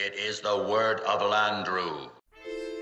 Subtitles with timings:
[0.00, 2.08] It is the word of Landru.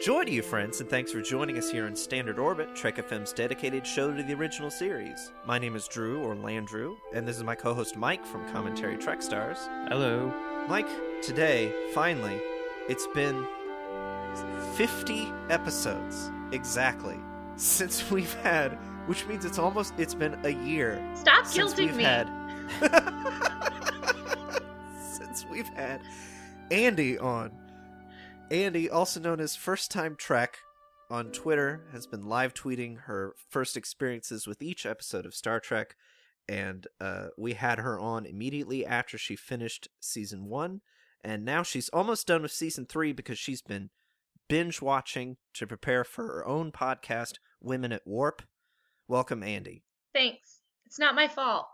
[0.02, 3.32] Joy to you, friends, and thanks for joining us here in Standard Orbit, Trek FM's
[3.32, 5.32] dedicated show to the original series.
[5.46, 8.98] My name is Drew, or Landrew, and this is my co host Mike from Commentary
[8.98, 9.56] Trek Stars.
[9.88, 10.30] Hello.
[10.68, 10.90] Mike,
[11.22, 12.38] today, finally,
[12.86, 13.46] it's been
[14.74, 17.16] 50 episodes exactly
[17.56, 18.72] since we've had,
[19.06, 21.02] which means it's almost, it's been a year.
[21.14, 22.04] Stop since guilting we've me.
[22.04, 22.28] Had,
[25.00, 26.02] since we've had
[26.70, 27.52] Andi on.
[28.50, 30.58] Andi, also known as First Time Trek
[31.08, 35.94] on Twitter, has been live tweeting her first experiences with each episode of Star Trek,
[36.48, 40.80] and uh, we had her on immediately after she finished season one,
[41.22, 43.90] and now she's almost done with season three because she's been
[44.48, 48.42] binge watching to prepare for her own podcast, Women at Warp.
[49.06, 49.82] Welcome, Andi.
[50.12, 50.62] Thanks.
[50.84, 51.66] It's not my fault.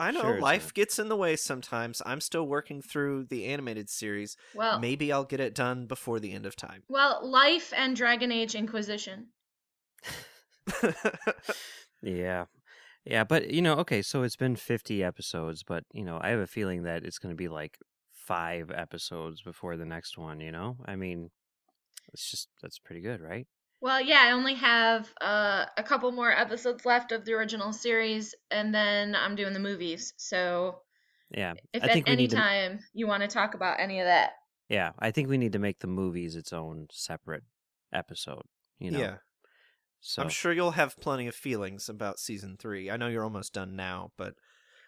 [0.00, 2.00] I know Sure life gets in the way sometimes.
[2.06, 4.36] I'm still working through the animated series.
[4.52, 6.82] Well, Maybe I'll get it done before the end of time.
[6.88, 9.28] well, life and Dragon Age Inquisition.
[12.02, 12.46] Yeah.
[13.04, 16.40] Yeah, but you know, okay, so it's been 50 episodes, but you know, I have
[16.40, 17.78] a feeling that it's going to be like
[18.12, 20.76] 5 episodes before the next one, you know?
[20.86, 21.30] I mean,
[22.12, 23.46] it's just that's pretty good, right?
[23.80, 28.34] Well, yeah, I only have uh, a couple more episodes left of the original series,
[28.50, 30.14] and then I'm doing the movies.
[30.16, 30.80] So
[31.30, 31.54] Yeah.
[31.72, 34.00] if I at think we any need to time you want to talk about any
[34.00, 34.32] of that,
[34.68, 37.44] Yeah, I think we need to make the movies its own separate
[37.92, 38.42] episode,
[38.78, 38.98] you know.
[38.98, 39.16] Yeah.
[40.00, 42.90] So I'm sure you'll have plenty of feelings about season three.
[42.90, 44.34] I know you're almost done now, but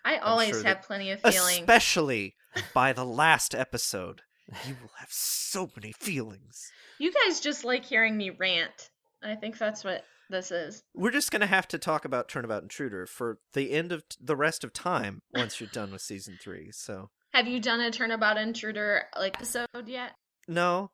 [0.04, 1.60] I always sure have that- plenty of feelings.
[1.60, 2.37] especially
[2.75, 4.22] by the last episode,
[4.66, 6.71] you will have so many feelings.
[6.99, 8.91] You guys just like hearing me rant.
[9.22, 10.83] I think that's what this is.
[10.94, 14.37] We're just gonna have to talk about Turnabout Intruder for the end of t- the
[14.37, 16.71] rest of time once you're done with season three.
[16.72, 20.12] So Have you done a Turnabout Intruder like episode yet?
[20.49, 20.91] no,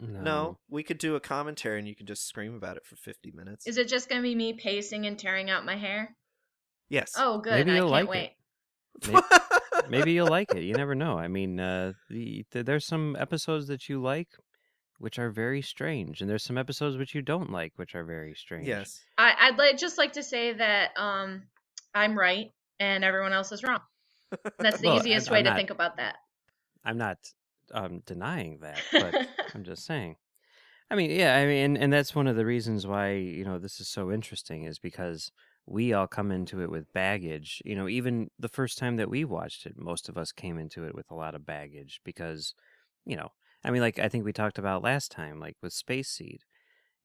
[0.00, 0.20] no.
[0.20, 3.32] no, we could do a commentary and you could just scream about it for 50
[3.32, 3.66] minutes.
[3.66, 6.14] Is it just gonna be me pacing and tearing out my hair?
[6.88, 7.12] yes.
[7.16, 7.52] Oh, good.
[7.54, 8.32] Maybe I you'll can't like it.
[8.32, 8.32] wait.
[9.06, 9.26] Maybe,
[9.90, 10.62] maybe you'll like it.
[10.62, 11.18] You never know.
[11.18, 14.28] I mean, uh, the, th- there's some episodes that you like,
[14.98, 18.34] which are very strange, and there's some episodes which you don't like, which are very
[18.34, 18.66] strange.
[18.66, 19.00] yes.
[19.16, 21.42] I, I'd like just like to say that um,
[21.94, 22.50] I'm right
[22.80, 23.80] and everyone else is wrong.
[24.58, 26.16] That's the Well, easiest I'm- way I'm to not- think about that.
[26.84, 27.18] I'm not
[27.74, 29.14] um, denying that, but
[29.54, 30.16] I'm just saying.
[30.90, 33.58] I mean, yeah, I mean, and, and that's one of the reasons why you know
[33.58, 35.30] this is so interesting is because
[35.68, 37.60] we all come into it with baggage.
[37.64, 40.84] You know, even the first time that we watched it, most of us came into
[40.84, 42.54] it with a lot of baggage because,
[43.04, 43.28] you know,
[43.62, 46.40] I mean, like I think we talked about last time, like with Space Seed.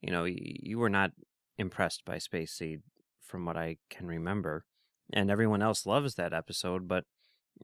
[0.02, 1.12] You know, you were not
[1.58, 2.82] impressed by Space Seed
[3.22, 4.66] from what I can remember,
[5.12, 7.06] and everyone else loves that episode, but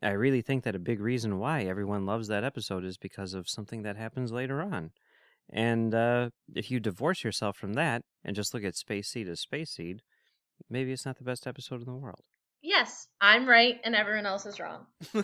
[0.01, 3.49] I really think that a big reason why everyone loves that episode is because of
[3.49, 4.91] something that happens later on.
[5.51, 9.41] And uh, if you divorce yourself from that and just look at Space Seed as
[9.41, 10.01] Space Seed,
[10.69, 12.21] maybe it's not the best episode in the world.
[12.61, 14.85] yes, I'm right and everyone else is wrong.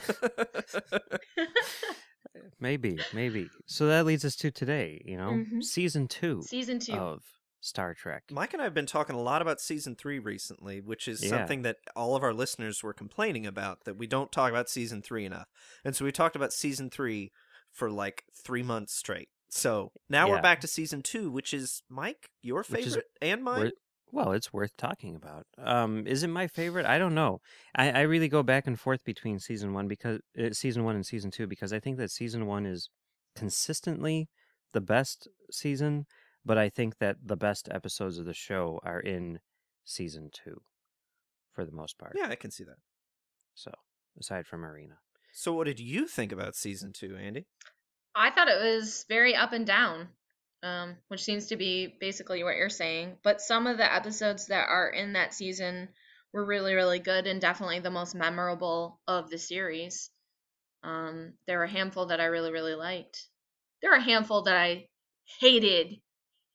[2.59, 3.47] Maybe, maybe.
[3.65, 5.63] So that leads us to today, you know, Mhm.
[5.63, 6.93] season two Season two.
[6.93, 7.23] of
[7.61, 8.23] Star Trek.
[8.31, 11.29] Mike and I have been talking a lot about season three recently, which is Yeah.
[11.29, 15.01] something that all of our listeners were complaining about that we don't talk about season
[15.01, 15.47] three enough.
[15.83, 17.31] And so we talked about season three
[17.71, 19.29] for like three months straight.
[19.49, 23.43] So now we're back to season two, which is Mike, your Which is- favorite and
[23.43, 23.71] mine.
[24.11, 25.45] Wor- well, it's worth talking about.
[25.57, 26.85] Um, is it my favorite?
[26.85, 27.39] I don't know.
[27.75, 31.05] I, I really go back and forth between season one because uh, season one and
[31.05, 32.89] season two because I think that season one is
[33.35, 34.29] consistently
[34.73, 36.05] the best season,
[36.45, 39.39] but I think that the best episodes of the show are in
[39.83, 40.61] season two,
[41.53, 42.13] for the most part.
[42.15, 42.77] Yeah, I can see that.
[43.53, 43.71] So
[44.19, 44.95] aside from Arena,
[45.33, 47.45] So what did you think about season two, Andi?
[48.15, 50.09] I thought it was very up and down,
[50.65, 53.17] um, which seems to be basically what you're saying.
[53.23, 55.89] But some of the episodes that are in that season
[56.33, 60.09] were really, really good and definitely the most memorable of the series.
[60.83, 63.27] Um, there were a handful that I really, really liked.
[63.81, 64.87] There were a handful that I
[65.39, 65.97] hated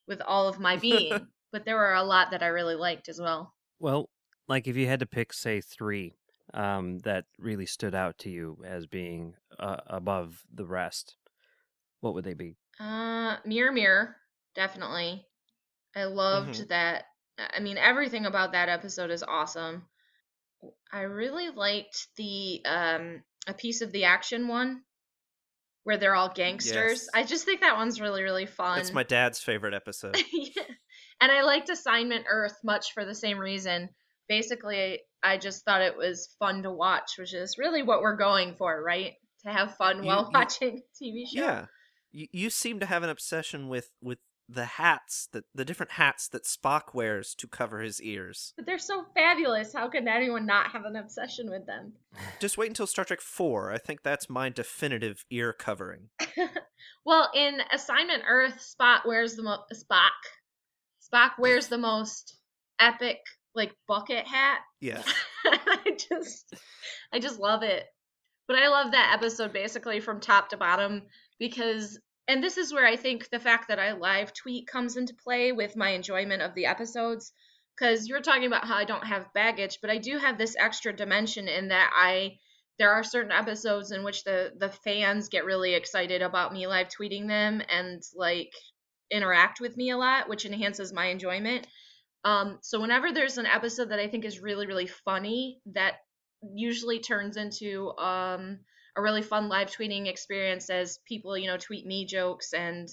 [0.09, 3.21] with all of my being, but there were a lot that I really liked as
[3.21, 3.55] well.
[3.79, 4.11] well,
[4.49, 6.15] like if you had to pick, say, three
[6.53, 11.15] um, that really stood out to you as being uh, above the rest,
[12.01, 12.57] what would they be?
[12.81, 14.17] Uh, Mirror Mirror,
[14.55, 15.27] definitely.
[15.95, 16.69] I loved Mhm.
[16.69, 17.05] that.
[17.39, 19.87] I mean, everything about that episode is awesome.
[20.93, 24.83] I really liked the um a piece of the action one
[25.85, 26.75] where they're all gangsters.
[27.03, 27.09] Yes.
[27.15, 28.79] I just think that one's really really fun.
[28.81, 30.17] It's my dad's favorite episode.
[30.33, 30.63] Yeah.
[31.23, 33.91] And I liked Assignment Earth much for the same reason.
[34.29, 38.55] Basically, I just thought it was fun to watch, which is really what we're going
[38.57, 39.15] for, right?
[39.45, 41.43] To have fun You- while you- watching TV show.
[41.43, 41.67] Yeah,
[42.13, 44.19] you, you seem to have an obsession with with
[44.53, 48.53] the hats that the different hats that Spock wears to cover his ears.
[48.57, 49.73] But they're so fabulous.
[49.73, 51.93] How can anyone not have an obsession with them?
[52.41, 53.73] Just wait until Star Trek Four.
[53.73, 56.09] I think that's my definitive ear covering.
[57.05, 60.11] Well, in Assignment Earth, Spock wears the most Spock.
[61.13, 62.37] Spock wears the most
[62.79, 63.19] epic
[63.55, 64.59] like bucket hat.
[64.81, 65.03] Yeah,
[65.45, 66.55] I just
[67.13, 67.87] I just love it.
[68.47, 71.03] But I love that episode basically from top to bottom
[71.41, 71.99] because
[72.29, 75.51] and this is where I think the fact that I live tweet comes into play
[75.51, 77.33] with my enjoyment of the episodes
[77.77, 80.93] cuz you're talking about how I don't have baggage, but I do have this extra
[80.93, 82.39] dimension in that I
[82.79, 86.89] there are certain episodes in which the the fans get really excited about me live
[86.89, 88.55] tweeting them and like
[89.11, 91.67] interact with me a lot, which enhances my enjoyment.
[92.25, 95.97] Um, so whenever there's an episode that I think is really, really funny, that
[96.55, 98.61] usually turns into um,
[98.97, 102.89] a really fun live tweeting experience as people, you know, tweet me jokes and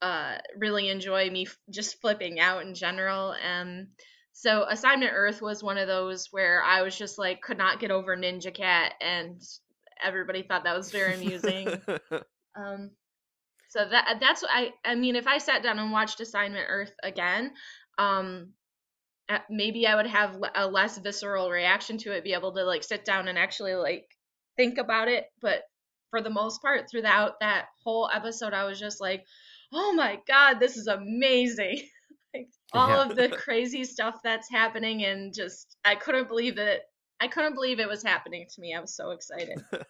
[0.00, 3.34] uh, really enjoy me f- just flipping out in general.
[3.46, 3.88] Um,
[4.32, 7.90] so Assignment Earth was one of those where I was just like could not get
[7.90, 9.40] over Ninja Cat, and
[10.02, 11.80] everybody thought that was very amusing.
[12.54, 12.90] Um,
[13.70, 16.92] so that that's what I I mean if I sat down and watched Assignment Earth
[17.02, 17.52] again,
[17.96, 18.52] um,
[19.48, 23.04] maybe I would have a less visceral reaction to it, be able to like sit
[23.04, 24.04] down and actually like
[24.56, 25.26] think about it.
[25.40, 25.62] But
[26.10, 29.24] for the most part, throughout that whole episode, I was just like,
[29.72, 31.82] oh my god, this is amazing.
[32.34, 33.10] like all Yeah.
[33.10, 36.80] of the crazy stuff that's happening, and just I couldn't believe that.
[37.20, 38.74] I couldn't believe it was happening to me.
[38.74, 39.62] I was so excited.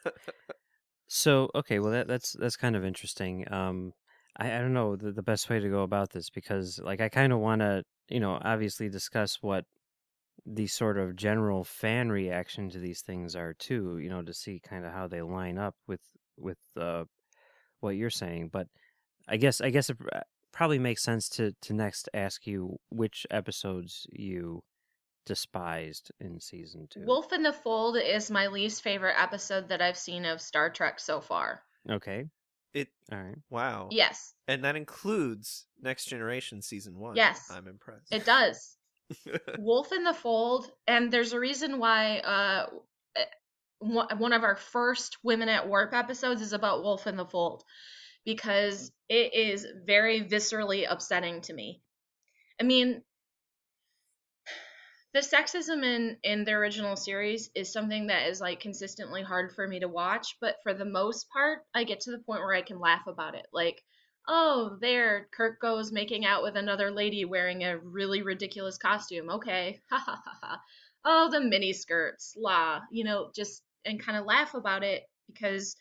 [1.09, 3.51] So okay, well that that's that's kind of interesting.
[3.53, 3.93] Um,
[4.37, 7.09] I, I don't know the, the best way to go about this because like I
[7.09, 9.65] kind of want to you know obviously discuss what
[10.45, 13.99] the sort of general fan reaction to these things are too.
[13.99, 16.01] You know to see kind of how they line up with
[16.37, 17.05] with uh,
[17.81, 18.49] what you're saying.
[18.53, 18.69] But
[19.29, 19.97] I guess I guess it
[20.53, 24.63] probably makes sense to to next ask you which episodes you
[25.25, 27.05] despised in season two.
[27.05, 30.99] Wolf in the Fold is my least favorite episode that I've seen of Star Trek
[30.99, 31.63] so far.
[31.89, 32.25] Okay.
[32.75, 32.89] it.
[33.11, 33.37] All right.
[33.51, 33.89] Wow.
[33.91, 37.17] Yes, And that includes Next Generation season one.
[37.17, 37.49] Yes.
[37.51, 38.13] I'm impressed.
[38.13, 38.77] it does.
[39.59, 42.67] Wolf in the Fold, and there's a reason why uh,
[43.17, 43.25] eh,
[43.79, 47.65] one one of our first Women at Warp episodes is about Wolf in the Fold
[48.25, 51.83] because it is very viscerally upsetting to me.
[52.61, 53.03] I mean,
[55.15, 59.67] the sexism in in the original series is something that is like consistently hard for
[59.67, 62.63] me to watch, but for the most part, I get to the point where I
[62.63, 63.47] can laugh about it.
[63.53, 63.83] Like,
[64.29, 69.31] oh, there, Kirk goes making out with another lady wearing a really ridiculous costume.
[69.31, 70.61] Okay, ha ha ha ha.
[71.05, 75.77] Oh, the mini skirts, la, you know, just and kind of laugh about it because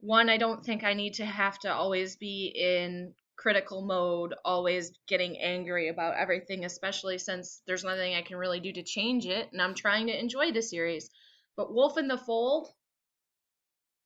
[0.00, 4.92] one, I don't think I need to have to always be in critical mode, always
[5.06, 9.48] getting angry about everything, especially since there's nothing I can really do to change it,
[9.52, 11.08] and I'm trying to enjoy the series.
[11.56, 12.68] But Wolf in the Fold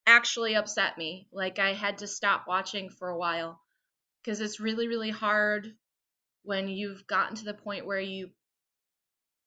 [0.06, 1.28] actually upset me.
[1.32, 3.60] Like I had to stop watching for a while
[4.22, 5.72] because it's really, really hard
[6.44, 8.30] when you've gotten to the point where you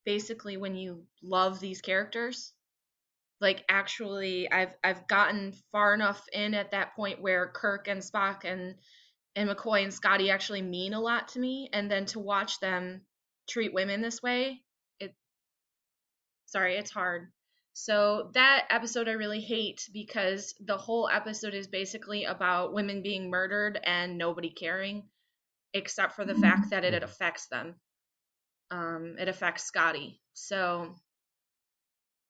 [0.05, 2.53] basically when you love these characters.
[3.41, 8.45] Like actually I've I've gotten far enough in at that point where Kirk and Spock
[8.45, 8.75] and
[9.35, 13.01] and McCoy and Scotty actually mean a lot to me and then to watch them
[13.49, 14.61] treat women this way
[14.99, 15.13] it
[16.45, 17.27] sorry it's hard
[17.77, 23.29] so that episode I really hate because the whole episode is basically about women being
[23.29, 25.03] murdered and nobody caring
[25.73, 27.75] except for the fact that it, it affects them
[28.71, 30.95] um it affects Scotty so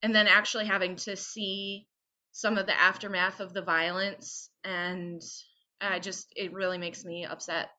[0.02, 1.86] and then actually having to see
[2.32, 5.22] some of the aftermath of the violence and
[5.80, 7.70] I just it really makes me upset.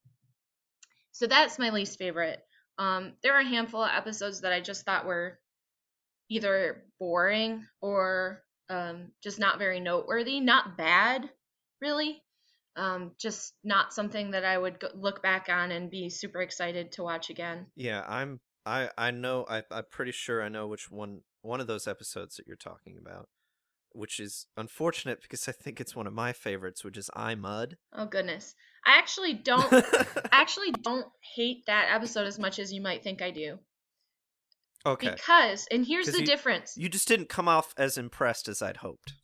[1.11, 2.39] So that's my least favorite.
[2.79, 5.41] Um there are a handful of episodes that I just thought were
[6.29, 11.29] either boring or um just not very noteworthy, not bad
[11.81, 12.23] really.
[12.77, 16.93] Um just not something that I would go- look back on and be super excited
[16.93, 17.67] to watch again.
[17.75, 18.41] Yeah, I'm.
[18.65, 19.47] I I know.
[19.49, 22.99] I I'm pretty sure I know which one one of those episodes that you're talking
[23.01, 23.29] about,
[23.93, 27.77] which is unfortunate because I think it's one of my favorites, which is I, Mudd.
[27.93, 28.55] Oh goodness.
[28.85, 33.23] I actually don't I actually don't hate that episode as much as you might think
[33.23, 33.59] I do.
[34.87, 35.11] Okay.
[35.11, 36.75] Because and here's the you- difference.
[36.77, 39.15] You just didn't come off as impressed as I'd hoped.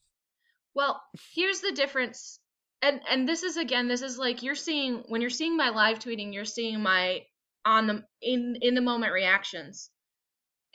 [0.75, 1.03] Well,
[1.35, 2.39] here's the difference.
[2.81, 5.99] And and this is again, this is like you're seeing when you're seeing my live
[5.99, 7.21] tweeting, you're seeing my
[7.65, 9.91] on the in in the moment reactions.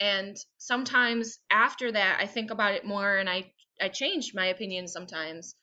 [0.00, 4.88] And sometimes after that I think about it more and I I change my opinion
[4.88, 5.54] sometimes.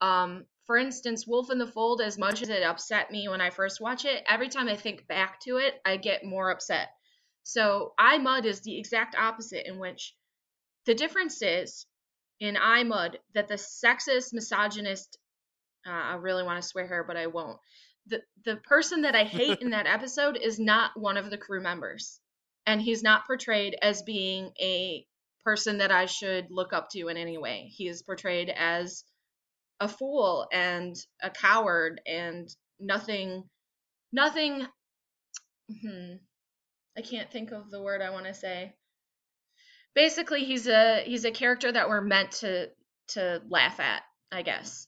[0.00, 3.50] Um for instance, Wolf in the Fold, as much as it upset me when I
[3.50, 6.88] first watch it, every time I think back to it, I get more upset.
[7.44, 10.14] So I, Mudd is the exact opposite in which
[10.86, 11.86] the difference is
[12.40, 15.18] in I, Mudd that the sexist, misogynist,
[15.86, 17.58] uh, I really want to swear here, but I won't.
[18.06, 21.60] The the person that I hate in that episode is not one of the crew
[21.62, 22.20] members,
[22.66, 25.06] and he's not portrayed as being a
[25.44, 27.70] person that I should look up to in any way.
[27.74, 29.04] He is portrayed as
[29.80, 32.48] a fool and a coward and
[32.80, 33.44] nothing,
[34.12, 34.66] nothing.
[35.82, 36.14] Hmm,
[36.96, 38.74] I can't think of the word I want to say
[39.94, 42.68] basically he's a he's a character that we're meant to
[43.08, 44.86] to laugh at, I guess.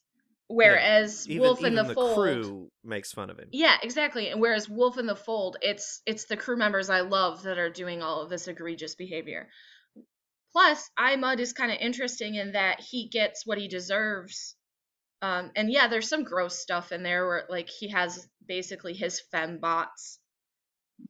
[0.48, 3.48] Whereas Even, Wolf even in the, the Fold, crew makes fun of him.
[3.50, 4.28] yeah, exactly.
[4.28, 7.70] And whereas Wolf in the Fold, it's it's the crew members I love that are
[7.70, 9.48] doing all of this egregious behavior.
[10.52, 14.54] Plus, I, Mudd is kind of interesting in that he gets what he deserves.
[15.20, 19.20] Um, and yeah, there's some gross stuff in there where like he has basically his
[19.34, 20.18] fembots,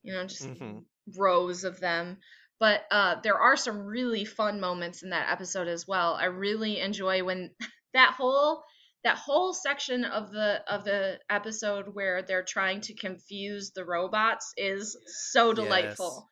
[0.02, 0.84] you know, just Mhm.
[1.16, 2.18] rows of them.
[2.58, 6.14] But uh, there are some really fun moments in that episode as well.
[6.14, 7.54] I really enjoy when
[7.94, 8.64] that whole
[9.04, 14.52] that whole section of the of the episode where they're trying to confuse the robots
[14.56, 16.28] is so delightful.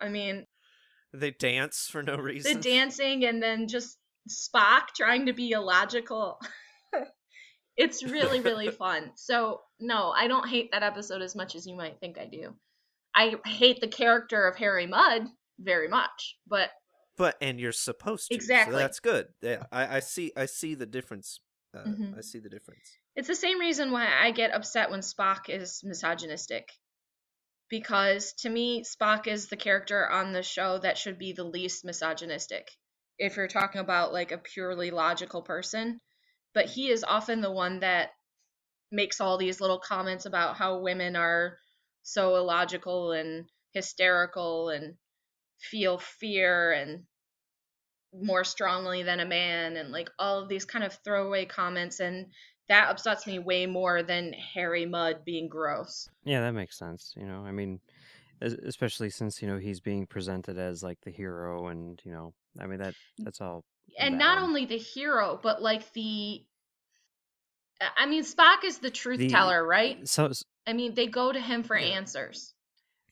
[0.00, 0.46] I mean,
[1.14, 2.54] They dance for no reason.
[2.54, 3.96] the dancing and then just
[4.28, 6.40] Spock trying to be illogical.
[7.76, 9.12] it's really really fun.
[9.14, 12.54] So, no, I don't hate that episode as much as you might think I do.
[13.14, 15.28] I hate the character of Harry Mudd
[15.58, 16.70] very much, but
[17.16, 18.34] but and you're supposed to.
[18.34, 18.74] Exactly.
[18.74, 19.28] So that's good.
[19.40, 20.32] Yeah, I, I see.
[20.36, 21.40] I see the difference.
[21.74, 22.18] Uh, Mhm.
[22.18, 22.82] I see the difference.
[23.16, 26.68] It's the same reason why I get upset when Spock is misogynistic.
[27.68, 31.84] Because to me, Spock is the character on the show that should be the least
[31.84, 32.68] misogynistic.
[33.18, 36.00] If you're talking about like a purely logical person,
[36.52, 38.10] but he is often the one that
[38.90, 41.58] makes all these little comments about how women are
[42.04, 44.94] so illogical and hysterical and
[45.58, 47.02] feel fear and
[48.12, 52.26] more strongly than a man and like all of these kind of throwaway comments and
[52.68, 56.08] that upsets me way more than Harry Mudd being gross.
[56.24, 57.12] Yeah, that makes sense.
[57.16, 57.80] You know, I mean,
[58.40, 62.66] especially since you know he's being presented as like the hero, and you know, I
[62.66, 63.64] mean that that's all.
[63.98, 66.42] And not only the hero, but like the
[67.96, 70.08] I mean Spock is the truth The- teller, right?
[70.08, 70.30] So
[70.66, 71.86] I mean they go to him for Yeah.
[71.86, 72.54] answers.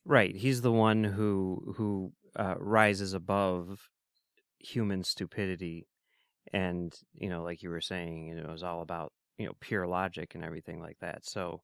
[0.04, 3.88] right, he's the one who who uh, rises above
[4.58, 5.86] human stupidity,
[6.52, 9.52] and you know, like you were saying, you know, it was all about you know
[9.60, 11.24] pure logic and everything like that.
[11.24, 11.62] So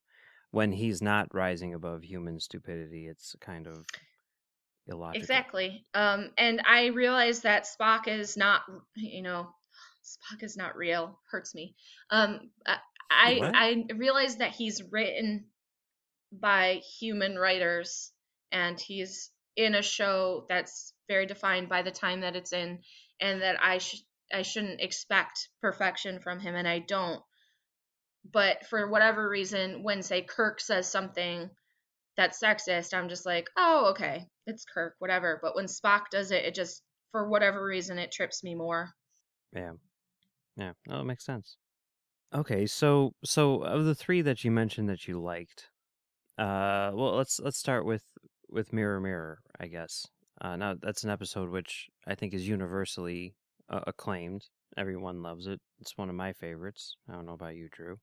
[0.50, 3.84] when he's not rising above human stupidity, it's kind of
[4.86, 5.22] illogical.
[5.22, 5.84] Exactly.
[5.94, 8.62] Um and I realize that Spock is not
[8.94, 9.48] you know
[10.04, 11.18] Spock is not real.
[11.30, 11.74] Hurts me.
[12.10, 12.78] Um I
[13.10, 13.54] I, What?
[13.54, 15.46] I realize that he's written
[16.32, 18.12] by human writers
[18.52, 22.80] and he's in a show that's very defined by the time that it's in
[23.20, 23.80] and that I
[24.32, 27.22] I shouldn't expect perfection from him and I don't.
[28.30, 31.50] But for whatever reason when say Kirk says something
[32.16, 34.26] that's sexist, I'm just like, "Oh, okay.
[34.46, 38.44] It's Kirk, whatever." But when Spock does it, it just for whatever reason it trips
[38.44, 38.90] me more.
[39.52, 39.72] Yeah.
[40.56, 40.72] Yeah.
[40.86, 41.56] No, it makes sense.
[42.34, 45.67] Okay, so so of the three that you mentioned that you liked,
[46.38, 48.02] uh, well, let's let's start with
[48.48, 50.06] with Mirror Mirror, I guess.
[50.40, 53.34] Uh, now that's an episode which I think is universally
[53.68, 54.44] uh, acclaimed.
[54.76, 55.60] Everyone loves it.
[55.80, 56.94] It's one of my favorites.
[57.08, 57.96] I don't know about you, Drew.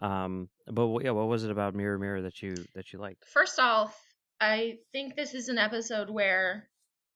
[0.00, 3.24] Um, but yeah, what was it about Mirror Mirror that you that you liked?
[3.26, 3.96] First off,
[4.40, 6.68] I think this is an episode where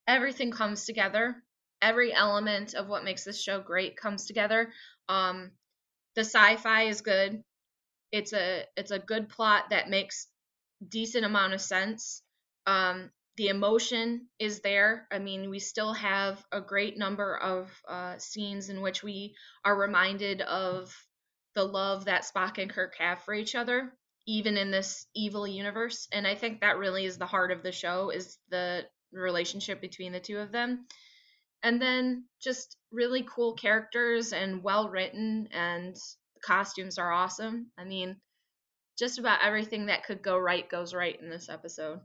[0.07, 1.43] everything comes together.
[1.83, 4.73] Every element of what makes this show great comes together.
[5.09, 5.51] Um,
[6.15, 7.43] the sci-fi is good.
[8.13, 10.29] It's a it's a good plot that makes
[10.87, 12.23] decent amount of sense.
[12.67, 15.07] Um, the emotion is there.
[15.13, 19.77] I mean, we still have a great number of uh, scenes in which we are
[19.79, 20.95] reminded of
[21.55, 23.93] the love that Spock and Kirk have for each other,
[24.27, 26.09] even in this evil universe.
[26.13, 30.13] And I think that really is the heart of the show is the relationship between
[30.13, 30.87] the two of them.
[31.63, 37.69] and then just really cool characters and well written and the costumes are awesome.
[37.79, 38.17] I mean,
[38.97, 42.01] just about everything that could go right goes right in this episode.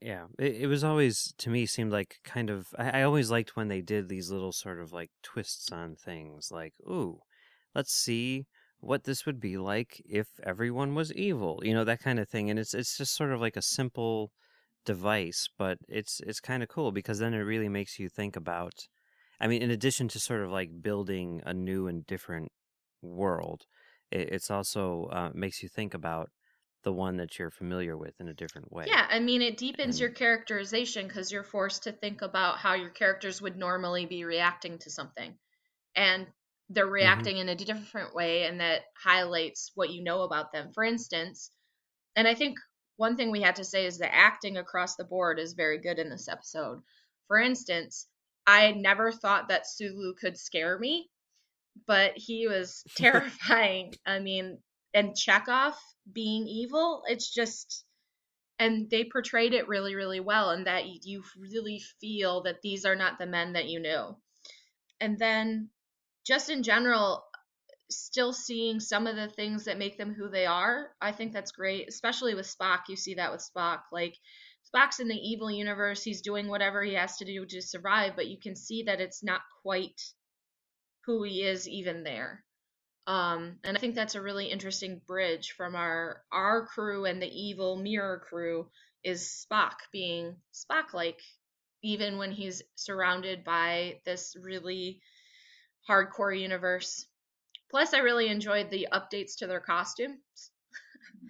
[0.00, 2.68] Yeah, it, it was always to me seemed like kind of.
[2.78, 6.50] I, I always liked when they did these little sort of like twists on things,
[6.52, 7.20] like, "Ooh,
[7.74, 8.46] let's see
[8.80, 12.48] what this would be like if everyone was evil," you know, that kind of thing.
[12.50, 14.32] And it's it's just sort of like a simple
[14.84, 18.74] device, but it's it's kind of cool because then it really makes you think about.
[19.40, 22.52] I mean, in addition to sort of like building a new and different
[23.02, 23.66] world,
[24.10, 26.30] it, it's also uh, makes you think about
[26.84, 28.84] the one that you're familiar with in a different way.
[28.86, 32.74] Yeah, I mean, it deepens And- your characterization because you're forced to think about how
[32.74, 35.36] your characters would normally be reacting to something.
[35.96, 36.26] And
[36.70, 40.70] they're reacting in a different way, and that highlights what you know about them.
[40.74, 41.50] For instance,
[42.14, 42.58] and I think
[42.96, 45.98] one thing we had to say is the acting across the board is very good
[45.98, 46.82] in this episode.
[47.26, 48.06] For instance,
[48.46, 51.10] I never thought that Sulu could scare me,
[51.86, 53.94] but he was terrifying.
[54.06, 54.58] I mean,
[54.94, 55.74] and Chekov
[56.12, 57.84] being evil, it's just
[58.58, 62.96] and they portrayed it really really well and that you really feel that these are
[62.96, 64.16] not the men that you knew.
[65.00, 65.70] And then
[66.26, 67.24] just in general
[67.90, 71.52] still seeing some of the things that make them who they are i think that's
[71.52, 72.80] great especially with spock.
[72.88, 73.80] You see that with spock.
[73.92, 74.14] Like
[74.74, 76.02] spock's in the evil universe.
[76.02, 79.22] He's doing whatever he has to do to survive but you can see that it's
[79.22, 80.00] not quite
[81.08, 82.44] who he is even there
[83.06, 87.28] um, and I think that's a really interesting bridge from our our crew and the
[87.28, 88.70] evil mirror crew
[89.04, 91.20] is Spock being Spock like
[91.82, 95.02] even when he's surrounded by this really
[95.88, 97.08] hardcore universe.
[97.70, 100.22] Plus I really enjoyed the updates to their costumes.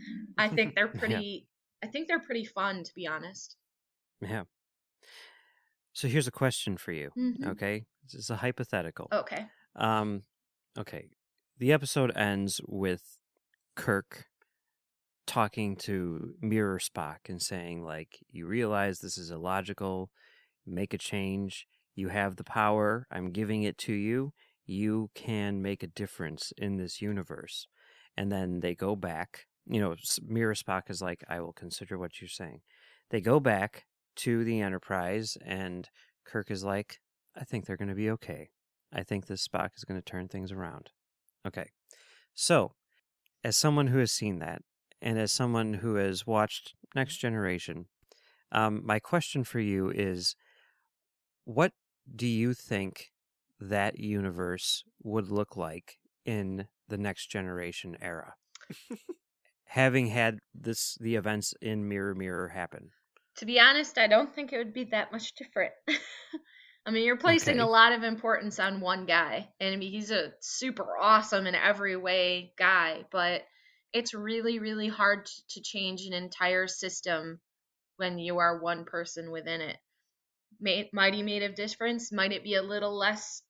[0.38, 1.22] I think they're Yeah.
[1.22, 1.48] pretty
[1.82, 3.56] I think they're pretty fun to be honest.
[4.20, 4.44] Yeah.
[5.92, 7.12] So here's a question for you.
[7.16, 7.44] Mhm.
[7.44, 9.12] Okay, this is a hypothetical.
[9.12, 9.48] Okay.
[9.76, 10.22] Um,
[10.76, 11.08] okay.
[11.58, 13.18] The episode ends with
[13.74, 14.26] Kirk
[15.26, 20.10] talking to Mirror Spock and saying, like, you realize this is illogical,
[20.66, 24.32] make a change, you have the power, I'm giving it to you,
[24.66, 27.66] you can make a difference in this universe.
[28.16, 32.20] And then they go back, you know, Mirror Spock is like, I will consider what
[32.20, 32.60] you're saying.
[33.10, 33.84] They go back
[34.16, 35.88] to the Enterprise, and
[36.24, 36.98] Kirk is like,
[37.36, 38.50] I think they're going to be okay.
[38.92, 40.90] I think this Spock is going to turn things around.
[41.46, 41.70] Okay.
[42.34, 42.72] So,
[43.44, 44.62] as someone who has seen that,
[45.00, 47.86] and as someone who has watched Next Generation,
[48.50, 50.34] um, my question for you is
[51.44, 51.72] what
[52.14, 53.10] do you think
[53.60, 58.34] that universe would look like in the Next Generation era?
[59.64, 62.90] Having had this the events in Mirror Mirror happen.
[63.36, 65.72] To be honest, I don't think it would be that much different.
[66.88, 70.10] I mean, you're placing a lot of importance on one guy, and I mean, he's
[70.10, 73.42] a super awesome in every way guy, but
[73.92, 77.40] it's really, really hard to change an entire system
[77.98, 79.76] when you are one person within it.
[80.58, 82.10] May, might he made a difference?
[82.10, 83.42] Might it be a little less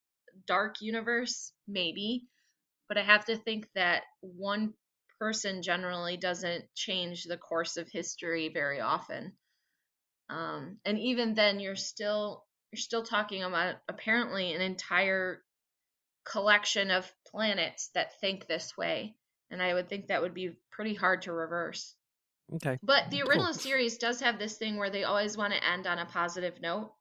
[0.45, 1.53] dark universe?
[1.65, 2.27] Maybe.
[2.89, 4.73] But I have to think that one
[5.17, 9.31] person generally doesn't change the course of history very often
[10.29, 15.41] um, and even then you're still you're still talking about apparently an entire
[16.25, 19.15] collection of planets that think this way
[19.49, 21.95] and i would think that would be pretty hard to reverse
[22.55, 22.77] Okay.
[22.83, 23.29] but the Cool.
[23.29, 26.59] original series does have this thing where they always want to end on a positive
[26.61, 26.91] note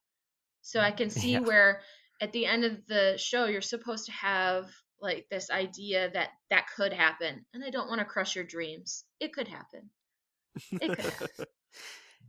[0.63, 1.41] so i can see Yeah.
[1.41, 1.81] where
[2.21, 6.67] at the end of the show you're supposed to have like this idea that that
[6.75, 9.91] could happen and i don't want to crush your dreams it could happen
[10.81, 11.29] it could happen.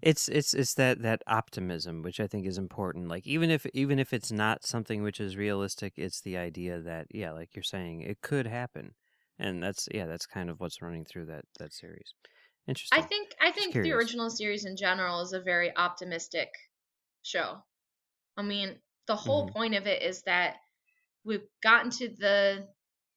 [0.01, 3.99] it's it's it's that that optimism which i think is important like even if even
[3.99, 8.01] if it's not something which is realistic it's the idea that yeah like you're saying
[8.01, 8.93] it could happen.
[9.41, 12.13] And that's yeah that's kind of what's running through that that series.
[12.67, 13.01] Interesting.
[13.01, 16.53] I think I think the original series in general is a very optimistic
[17.23, 17.63] show.
[18.37, 19.53] I mean, the whole Mhm.
[19.53, 20.57] point of it is that
[21.25, 22.69] we've gotten to the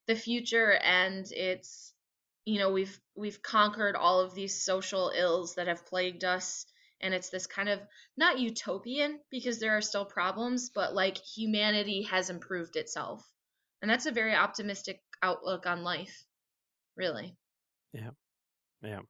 [0.06, 1.94] the future and it's
[2.46, 6.66] you know, we've we've conquered all of these social ills that have plagued us
[7.02, 7.80] and it's this kind of
[8.16, 13.26] not utopian because there are still problems, but like humanity has improved itself.
[13.80, 16.24] And that's a very optimistic outlook on life.
[16.96, 17.36] Really.
[18.82, 19.00] yeah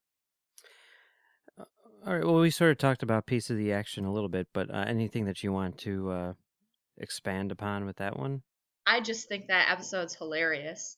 [1.59, 1.64] Uh,
[2.07, 4.46] all right well we sort of talked about piece of the action a little bit
[4.52, 6.33] but uh, anything that you want to uh
[6.98, 8.42] expand upon with that one
[8.87, 10.96] I just think that episode's hilarious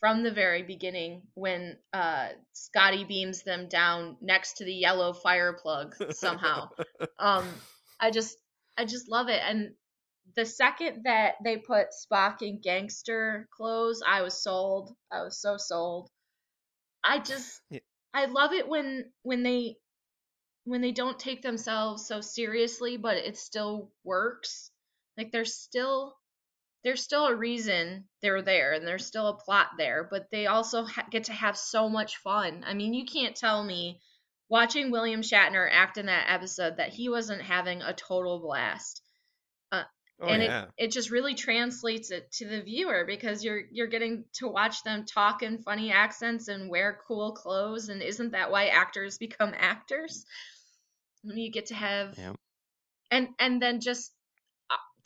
[0.00, 5.54] from the very beginning when uh, Scotty beams them down next to the yellow fire
[5.60, 6.68] plug somehow.
[7.18, 7.46] um,
[8.00, 8.36] I just
[8.76, 9.74] I just love it, and
[10.36, 14.94] the second that they put Spock in gangster clothes, I was sold.
[15.10, 16.10] I was so sold.
[17.02, 17.80] I just Yeah.
[18.12, 19.76] I love it when when they
[20.64, 24.70] when they don't take themselves so seriously, but it still works.
[25.16, 26.16] Like they're still
[26.86, 30.84] there's still a reason they're there and there's still a plot there, but they also
[30.84, 32.62] ha- get to have so much fun.
[32.64, 34.00] I mean, you can't tell me
[34.48, 39.02] watching William Shatner act in that episode that he wasn't having a total blast.
[40.20, 40.62] Oh and yeah.
[40.62, 44.82] it, it just really translates it to the viewer because you're you're getting to watch
[44.82, 49.52] them talk in funny accents and wear cool clothes and isn't that why actors become
[49.56, 50.24] actors?
[51.22, 52.36] You get to have Yep.
[53.10, 54.15] and and then just uh,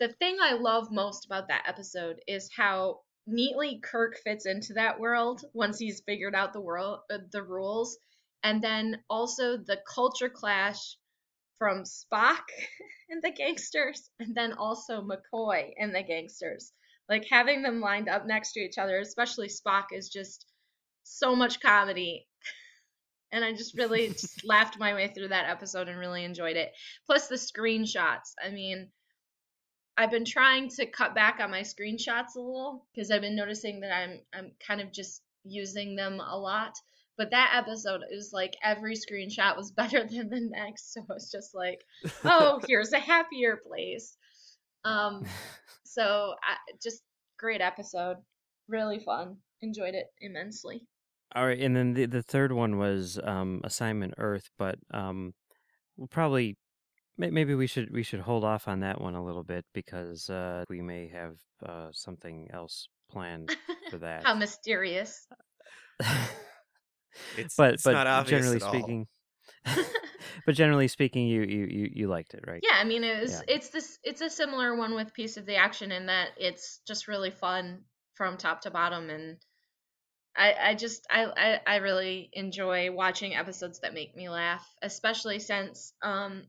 [0.01, 4.99] the thing I love most about that episode is how neatly Kirk fits into that
[4.99, 7.99] world once he's figured out the world uh, the rules
[8.43, 10.97] and then also the culture clash
[11.59, 12.41] from Spock
[13.11, 16.73] and the gangsters and then also McCoy and the gangsters
[17.11, 20.47] like having them lined up next to each other especially Spock is just
[21.03, 22.27] so much comedy
[23.33, 26.73] and I just really just laughed my way through that episode and really enjoyed it.
[27.07, 28.35] Plus the screenshots.
[28.45, 28.91] I mean,
[30.01, 33.81] I've been trying to cut back on my screenshots a little because I've been noticing
[33.81, 36.73] that I'm I'm kind of just using them a lot.
[37.19, 41.55] But that episode is like every screenshot was better than the next, so it's just
[41.55, 41.85] like,
[42.25, 44.17] oh, here's a happier place.
[44.87, 45.27] Um,
[45.85, 47.03] so I, just
[47.39, 48.17] great episode,
[48.69, 50.81] really fun, enjoyed it immensely.
[51.35, 55.35] All right, and then the the third one was um, Assignment Earth, but um,
[55.99, 56.57] we'll probably
[57.21, 60.65] maybe we should we should hold off on that one a little bit because uh,
[60.69, 63.55] we may have uh, something else planned
[63.91, 64.25] for that.
[64.25, 65.27] How mysterious.
[67.37, 68.73] It's, but it's but not obvious generally at all.
[68.73, 69.07] speaking,
[70.47, 72.61] but generally speaking, you, you you you liked it, right?
[72.63, 73.55] Yeah, I mean it was Yeah.
[73.55, 77.09] it's this it's a similar one with piece of the action in that it's just
[77.09, 77.83] really fun
[78.15, 79.39] from top to bottom and
[80.37, 81.27] I, I just I,
[81.67, 86.45] I I really enjoy watching episodes that make me laugh, especially since um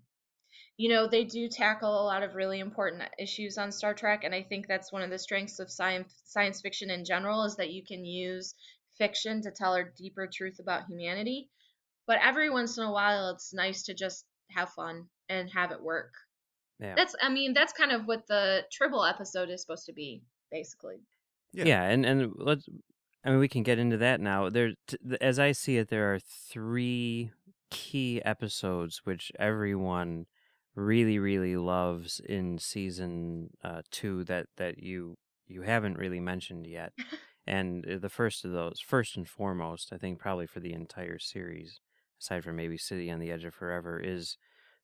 [0.81, 4.33] you know they do tackle a lot of really important issues on Star Trek and
[4.33, 7.69] I think that's one of the strengths of science science fiction in general is that
[7.69, 8.55] you can use
[8.97, 11.49] fiction to tell a deeper truth about humanity.
[12.07, 15.83] But every once in a while it's nice to just have fun and have it
[15.83, 16.13] work.
[16.79, 16.95] Yeah.
[16.95, 20.97] That's I mean that's kind of what the Tribble episode is supposed to be basically.
[21.53, 21.65] Yeah.
[21.65, 22.67] Yeah, and and let's.
[23.23, 24.49] I mean, we can get into that now.
[24.49, 27.29] There, t- as I see it, there are three
[27.69, 30.25] key episodes which everyone
[30.75, 36.93] really, really loves in season uh, two that that you you haven't really mentioned yet.
[37.47, 41.19] and uh, the first of those, first and foremost, I think probably for the entire
[41.19, 41.79] series,
[42.21, 44.37] aside from maybe City on the Edge of Forever, is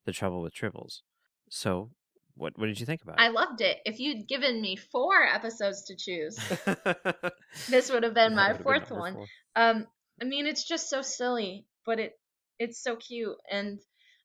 [0.06, 1.02] the Trouble with Tribbles.
[1.50, 1.92] So,
[2.36, 3.22] what what did you think about it?
[3.22, 3.78] I loved it.
[3.86, 6.38] If you'd given me four episodes to choose,
[7.70, 9.14] this would have been my would've been fourth one.
[9.14, 9.28] four.
[9.56, 9.88] Um,
[10.22, 12.14] I mean, it's just so silly, but it
[12.60, 13.80] it's so cute, and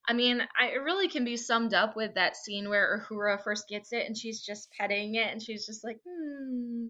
[0.08, 3.68] I mean, I, it really can be summed up with that scene where Uhura first
[3.68, 6.86] gets it, and she's just petting it, and she's just like, hmm,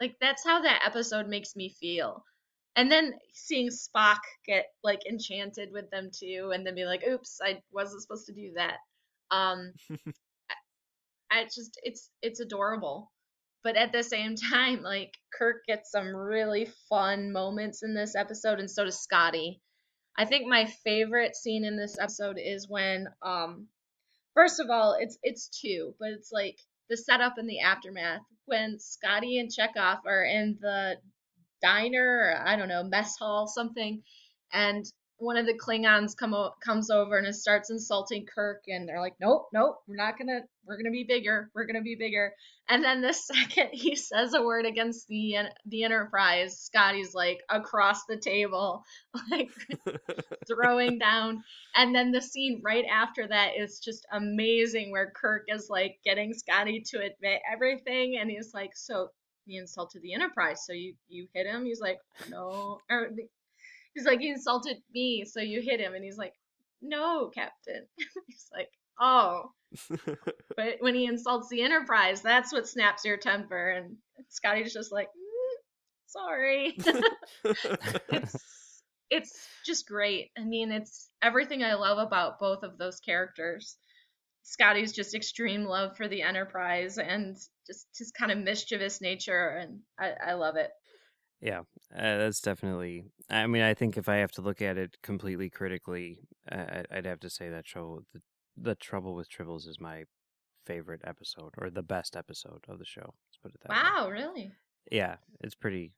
[0.00, 2.24] like that's how that episode makes me feel.
[2.74, 7.38] And then seeing Spock get like enchanted with them too, and then be like, "Oops,
[7.42, 8.78] I wasn't supposed to do that."
[9.30, 9.72] Um,
[11.30, 13.12] I just it's it's adorable.
[13.62, 18.60] But at the same time, like Kirk gets some really fun moments in this episode
[18.60, 19.60] and so does Scotty.
[20.18, 23.68] I think my favorite scene in this episode is when um
[24.34, 28.22] first of all, it's it's two, but it's like the setup and the aftermath.
[28.46, 30.96] When Scotty and Chekov are in the
[31.62, 34.02] diner or I don't know, mess hall something
[34.52, 34.84] and
[35.18, 39.16] one of the Klingons come o- comes over and starts insulting Kirk, and they're like,
[39.20, 42.34] "Nope, nope, we're not gonna, we're gonna be bigger, we're gonna be bigger."
[42.68, 48.04] And then the second he says a word against the the Enterprise, Scotty's like across
[48.04, 48.84] the table,
[49.30, 49.50] like
[50.46, 51.42] throwing down.
[51.74, 56.34] And then the scene right after that is just amazing, where Kirk is like getting
[56.34, 59.10] Scotty to admit everything, and he's like, "So."
[59.48, 61.64] He insulted the Enterprise, so you you hit him.
[61.64, 61.98] He's like,
[62.28, 63.10] no, or
[63.96, 65.94] he's like, he insulted me, so you hit him.
[65.94, 66.34] And he's like,
[66.82, 67.86] no, Captain.
[68.28, 68.68] he's like,
[69.00, 69.50] oh.
[70.56, 73.70] But when he insults the Enterprise, that's what snaps your temper.
[73.70, 73.96] And
[74.28, 75.56] Scotty's just like, "Mm,
[76.06, 76.76] sorry.
[78.10, 80.30] it's it's just great.
[80.38, 83.76] I mean, it's everything I love about both of those characters.
[84.44, 89.80] Scotty's just extreme love for the Enterprise and just his kind of mischievous nature, and
[89.98, 90.70] I, I love it.
[91.40, 91.60] Yeah,
[91.94, 93.04] uh, that's definitely.
[93.28, 96.20] I mean, I think if I have to look at it completely critically,
[96.50, 98.02] uh, I'd have to say that trouble.
[98.12, 98.22] The,
[98.56, 100.04] the trouble with Tribbles is my
[100.64, 103.14] favorite episode or the best episode of the show.
[103.28, 103.76] Let's put it that way.
[103.82, 104.52] Wow, really?
[104.90, 105.92] Yeah, it's pretty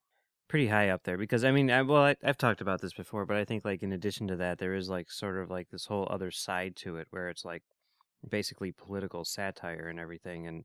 [0.48, 3.26] pretty high up there because I mean, I, well, I, I've talked about this before,
[3.26, 5.86] but I think like in addition to that, there is like sort of like this
[5.86, 7.62] whole other side to it where it's like
[8.28, 10.64] basically political satire and everything, and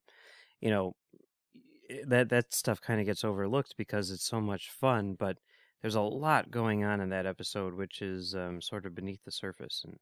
[0.62, 0.96] you know
[2.08, 5.38] that that stuff kind of gets overlooked because it's so much fun, but
[5.82, 9.32] there's a lot going on in that episode which is um, sort of beneath the
[9.32, 9.98] surface, and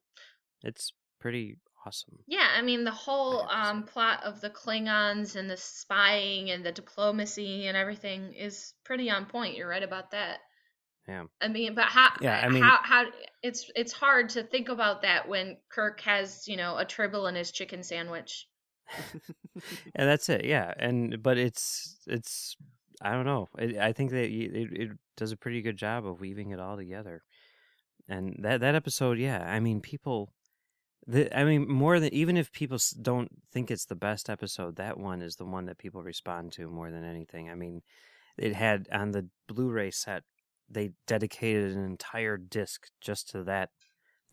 [0.63, 2.19] it's pretty awesome.
[2.27, 6.71] Yeah, I mean the whole um, plot of the Klingons and the spying and the
[6.71, 9.57] diplomacy and everything is pretty on point.
[9.57, 10.39] You're right about that.
[11.07, 11.23] Yeah.
[11.41, 12.11] I mean, but how?
[12.21, 13.05] Yeah, I mean- how how
[13.41, 17.35] it's it's hard to think about that when Kirk has you know a tribble in
[17.35, 18.47] his chicken sandwich.
[19.95, 22.55] And that's it yeah and but it's it's
[23.01, 26.19] i don't know it, i think that it, it does a pretty good job of
[26.19, 27.23] weaving it all together.
[28.09, 30.33] And that that episode yeah i mean people
[31.07, 34.97] the, i mean more than even if people don't think it's the best episode that
[34.97, 37.49] one is the one that people respond to more than anything.
[37.49, 37.81] I mean
[38.37, 40.23] it had on the blu-ray set
[40.69, 43.69] they dedicated an entire disc just to that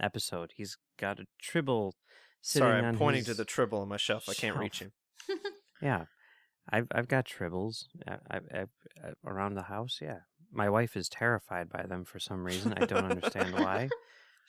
[0.01, 0.53] episode.
[0.57, 1.95] He's got a sitting
[2.41, 4.29] Sorry, I'm pointing to the tribble on my shelf.
[4.29, 4.93] I can't reach him.
[5.83, 6.05] yeah,
[6.71, 8.61] I've I've got tribbles I, I, I,
[9.05, 9.99] I- around the house.
[10.01, 10.21] Yeah,
[10.53, 12.75] my wife is terrified by them for some reason.
[12.77, 13.89] I don't understand why.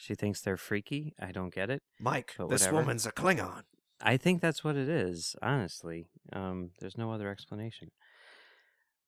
[0.01, 1.13] She thinks they're freaky.
[1.19, 1.81] I don't get it.
[1.99, 3.63] Mike, But this woman's a Klingon.
[4.01, 5.35] I think that's what it is.
[5.41, 7.89] Honestly, um, there's no other explanation.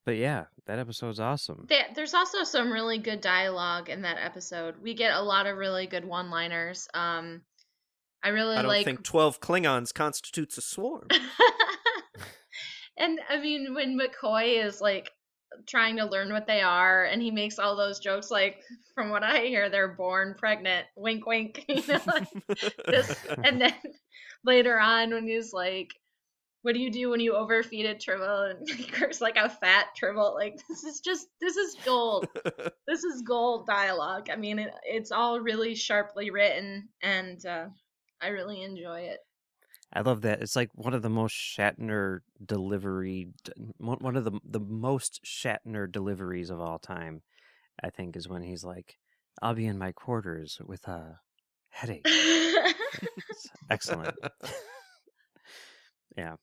[0.05, 1.67] But yeah, that episode's awesome.
[1.95, 4.75] There's also some really good dialogue in that episode.
[4.81, 6.89] We get a lot of really good one-liners.
[6.93, 7.43] Um,
[8.23, 11.07] I really I don't like think 12 Klingons constitutes a swarm.
[12.97, 15.09] and I mean, when McCoy is like
[15.67, 18.61] trying to learn what they are, and he makes all those jokes, like
[18.93, 20.85] from what I hear, they're born pregnant.
[20.95, 21.65] Wink, wink.
[21.69, 22.27] You know, like,
[22.87, 23.73] this, and then
[24.45, 25.91] later on, when he's like,
[26.61, 30.35] "What do you do when you overfeed a tribble?" and Kirk's like a fat tribble.
[30.35, 32.27] Like this is just this is gold.
[32.87, 34.29] this is gold dialogue.
[34.31, 37.65] I mean, it, it's all really sharply written, and uh,
[38.21, 39.19] I really enjoy it.
[39.93, 40.41] I love that.
[40.41, 43.29] It's like one of the most Shatner delivery,
[43.77, 47.23] one of the the most Shatner deliveries of all time.
[47.83, 48.97] I think is when he's like,
[49.41, 51.19] "I'll be in my quarters with a
[51.69, 52.05] headache."
[53.29, 54.15] It's excellent.
[56.17, 56.35] yeah.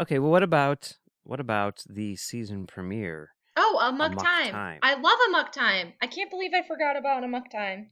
[0.00, 0.18] Okay.
[0.18, 3.30] Well, what about what about the season premiere?
[3.56, 4.52] Oh, Amok, time.
[4.52, 4.78] Time.
[4.82, 5.92] I love Amok Time.
[6.02, 7.90] I can't believe I forgot about Amok Time.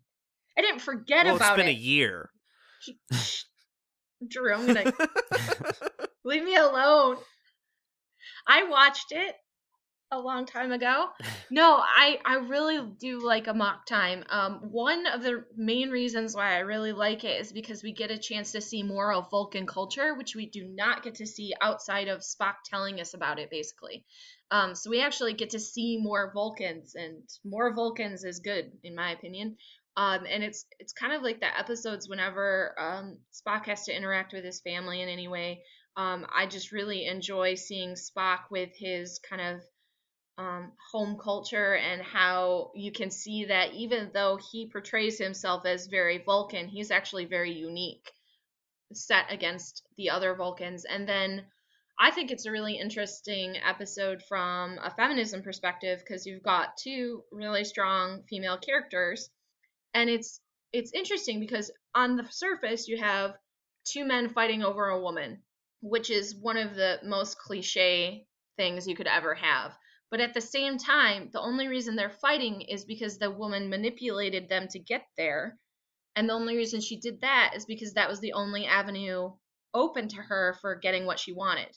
[0.56, 1.76] I didn't forget well, it's about been it.
[1.76, 2.30] a year.
[4.26, 4.92] Drew, I'm gonna
[6.24, 7.16] leave me alone.
[8.46, 9.34] I watched it
[10.10, 11.08] a long time ago.
[11.50, 14.22] No, I I really do like Amok Time.
[14.28, 18.10] Um, one of the main reasons why I really like it is because we get
[18.10, 21.54] a chance to see more of Vulcan culture, which we do not get to see
[21.62, 24.04] outside of Spock telling us about it, basically.
[24.50, 28.94] Um, so we actually get to see more Vulcans, and more Vulcans is good in
[28.94, 29.56] my opinion.
[29.98, 34.32] Um, and it's it's kind of like the episodes whenever um, Spock has to interact
[34.32, 35.64] with his family in any way.
[35.96, 39.60] Um, I just really enjoy seeing Spock with his kind of
[40.38, 45.88] um, home culture and how you can see that even though he portrays himself as
[45.88, 48.08] very Vulcan, he's actually very unique
[48.92, 50.84] set against the other Vulcans.
[50.84, 51.44] And then
[51.98, 57.24] I think it's a really interesting episode from a feminism perspective because you've got two
[57.32, 59.28] really strong female characters
[59.94, 60.40] and it's
[60.72, 63.34] it's interesting because on the surface you have
[63.84, 65.42] two men fighting over a woman
[65.80, 69.76] which is one of the most cliche things you could ever have.
[70.10, 74.48] But at the same time the only reason they're fighting is because the woman manipulated
[74.48, 75.58] them to get there.
[76.16, 79.30] And the only reason she did that is because that was the only avenue
[79.74, 81.76] open to her for getting what she wanted.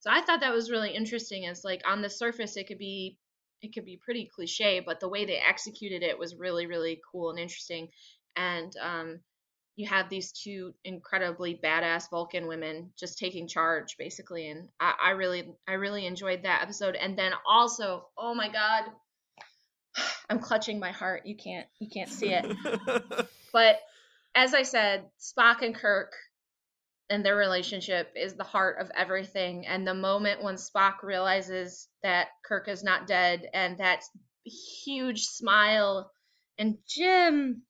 [0.00, 1.44] So i thought that was really interesting.
[1.44, 3.16] It's like on the surface it could be
[3.62, 7.30] it could be pretty cliche, but the way they executed it was really, really cool
[7.30, 7.88] and interesting.
[8.36, 9.20] And um,
[9.76, 14.48] you have these two incredibly badass Vulcan women just taking charge, basically.
[14.48, 16.96] And I, I really, I really enjoyed that episode.
[16.96, 18.84] And then also, oh my god,
[20.30, 21.22] I'm clutching my heart.
[21.26, 22.46] You can't, you can't see it.
[23.52, 23.80] But
[24.34, 26.12] as I said, Spock and Kirk
[27.10, 29.66] and their relationship is the heart of everything.
[29.66, 34.04] And the moment when Spock realizes that Kirk is not dead and that
[34.44, 36.12] huge smile
[36.56, 37.62] and Jim,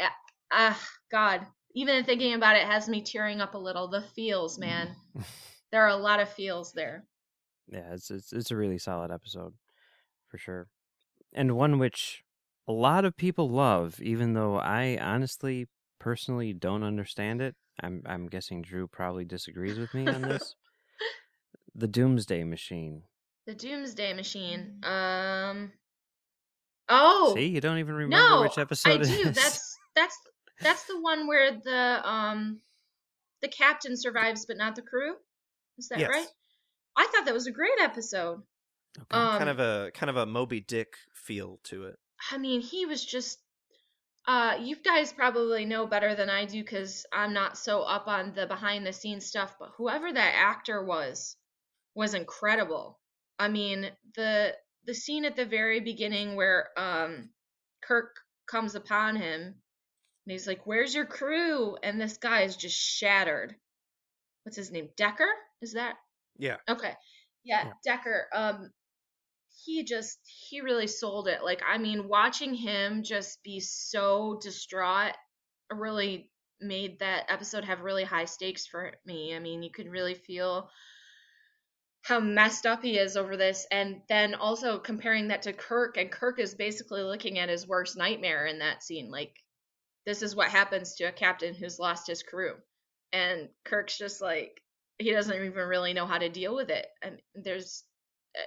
[0.00, 0.14] ah,
[0.52, 3.88] ah, God, even thinking about it has me tearing up a little.
[3.88, 4.94] The feels, man.
[5.72, 7.04] there are a lot of feels there.
[7.66, 9.54] Yeah, it's it's it's a really solid episode
[10.28, 10.68] for sure.
[11.34, 12.22] And one which
[12.66, 15.66] a lot of people love, even though I honestly
[15.98, 17.56] personally don't understand it.
[17.82, 20.54] I'm I'm guessing Drew probably disagrees with me on this.
[21.74, 23.02] the Doomsday Machine.
[23.46, 24.80] The Doomsday Machine.
[24.82, 25.72] Um.
[26.88, 27.32] Oh.
[27.34, 29.28] See, you don't even remember no, which episode I it do.
[29.28, 29.36] is.
[29.36, 30.18] That's that's
[30.60, 32.60] that's the one where the um
[33.42, 35.14] the captain survives but not the crew.
[35.78, 36.10] Is that Yes.
[36.10, 36.26] right?
[36.96, 38.42] I thought that was a great episode.
[38.98, 39.16] Okay.
[39.16, 41.96] Um, kind of a kind of a Moby Dick feel to it.
[42.32, 43.38] I mean, he was just.
[44.28, 48.34] Uh, you guys probably know better than I do because I'm not so up on
[48.34, 49.56] the behind the scenes stuff.
[49.58, 51.34] But whoever that actor was,
[51.94, 53.00] was incredible.
[53.38, 57.30] I mean, the the scene at the very beginning where um,
[57.82, 62.76] Kirk comes upon him, and he's like, "Where's your crew?" And this guy is just
[62.76, 63.56] shattered.
[64.44, 64.90] What's his name?
[64.96, 65.30] Decker?
[65.62, 65.96] Is that
[66.38, 66.56] Yeah.
[66.68, 66.94] Okay.
[67.44, 67.72] Yeah, Yeah.
[67.84, 68.28] Decker.
[68.34, 68.70] Um
[69.64, 70.18] he just
[70.48, 71.42] he really sold it.
[71.42, 75.14] Like I mean, watching him just be so distraught
[75.70, 79.34] really made that episode have really high stakes for me.
[79.34, 80.70] I mean, you could really feel
[82.02, 86.10] how messed up he is over this and then also comparing that to Kirk and
[86.10, 89.10] Kirk is basically looking at his worst nightmare in that scene.
[89.10, 89.36] Like
[90.06, 92.54] this is what happens to a captain who's lost his crew.
[93.12, 94.62] And Kirk's just like
[94.98, 96.86] he doesn't even really know how to deal with it.
[97.02, 97.84] And there's,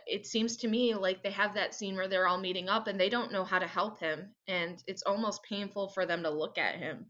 [0.08, 3.00] it seems to me like they have that scene where they're all meeting up and
[3.00, 4.34] they don't know how to help him.
[4.48, 7.08] And it's almost painful for them to look at him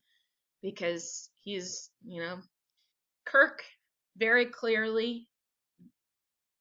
[0.62, 2.40] because he's, you know,
[3.26, 3.64] Kirk
[4.18, 5.28] very clearly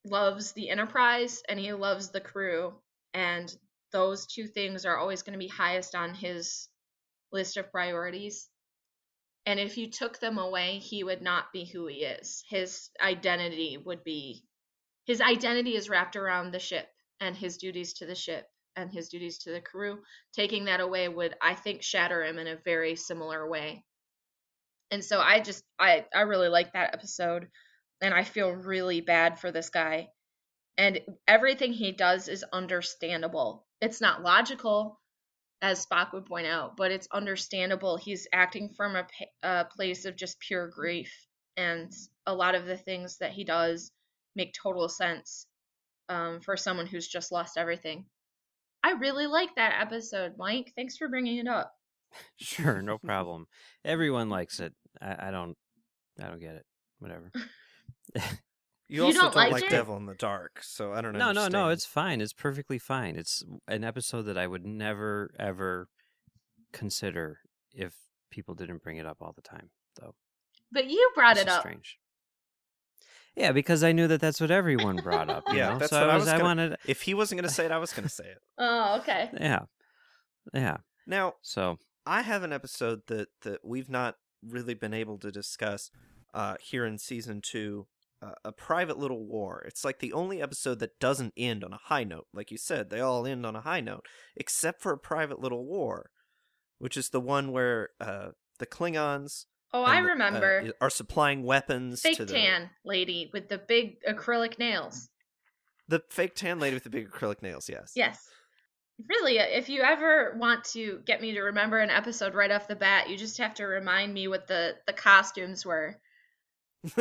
[0.04, 2.74] loves the Enterprise and he loves the crew.
[3.14, 3.54] And
[3.92, 6.68] those two things are always going to be highest on his
[7.32, 8.48] list of priorities.
[9.46, 12.44] And if you took them away, he would not be who he is.
[12.48, 14.44] His identity would be
[15.06, 16.86] his identity is wrapped around the ship
[17.20, 19.98] and his duties to the ship and his duties to the crew.
[20.32, 23.84] Taking that away would I think shatter him in a very similar way.
[24.90, 27.48] And so I just I I really like that episode
[28.00, 30.08] and I feel really bad for this guy.
[30.78, 33.66] And everything he does is understandable.
[33.80, 34.98] It's not logical,
[35.60, 37.96] as Spock would point out, but it's understandable.
[37.96, 39.06] He's acting from a,
[39.42, 41.12] a place of just pure grief,
[41.56, 41.92] and
[42.26, 43.92] a lot of the things that he does
[44.36, 45.46] make total sense
[46.08, 48.04] um, for someone who's just lost everything.
[48.82, 50.72] I really like that episode, Mike.
[50.74, 51.72] Thanks for bringing it up.
[52.38, 53.46] Sure, no problem.
[53.84, 54.72] Everyone likes it.
[55.00, 55.56] I, I don't.
[56.20, 56.64] I don't get it.
[56.98, 57.30] Whatever.
[58.88, 59.70] You, You also don't don't, like like, it?
[59.70, 61.30] Devil in the Dark, so I don't know.
[61.30, 61.68] No, no, no.
[61.68, 62.20] It's fine.
[62.20, 63.14] It's perfectly fine.
[63.14, 65.86] It's an episode that I would never ever
[66.72, 67.38] consider
[67.72, 67.94] if
[68.32, 69.70] people didn't bring it up all the time.
[70.00, 70.16] Though
[70.72, 71.60] But you brought This it is up.
[71.60, 71.98] strange.
[73.40, 75.44] Yeah, because I knew that that's what everyone brought up.
[75.48, 75.78] You Yeah, know?
[75.78, 76.24] that's so what I I was.
[76.24, 76.76] was gonna- wanted.
[76.86, 78.38] If he wasn't going to say it, I was going to say it.
[78.58, 79.30] Oh, okay.
[79.40, 79.60] Yeah,
[80.52, 80.78] yeah.
[81.06, 85.90] Now, So I have an episode that that we've not really been able to discuss
[86.34, 87.86] uh, here in season two.
[88.22, 89.64] Uh, a private little war.
[89.66, 92.26] It's like the only episode that doesn't end on a high note.
[92.34, 94.04] Like you said, they all end on a high note,
[94.36, 96.10] except for a private little war,
[96.78, 99.46] which is the one where uh, the Klingons.
[99.72, 100.72] Oh, I uh, remember.
[100.80, 105.08] are supplying weapons to Fake the tan lady with the big acrylic nails.
[105.88, 107.68] the fake tan lady with the big acrylic nails.
[107.68, 107.92] Yes.
[107.94, 108.28] Yes.
[109.08, 112.76] Really, if you ever want to get me to remember an episode right off the
[112.76, 115.96] bat, you just have to remind me what the the costumes were.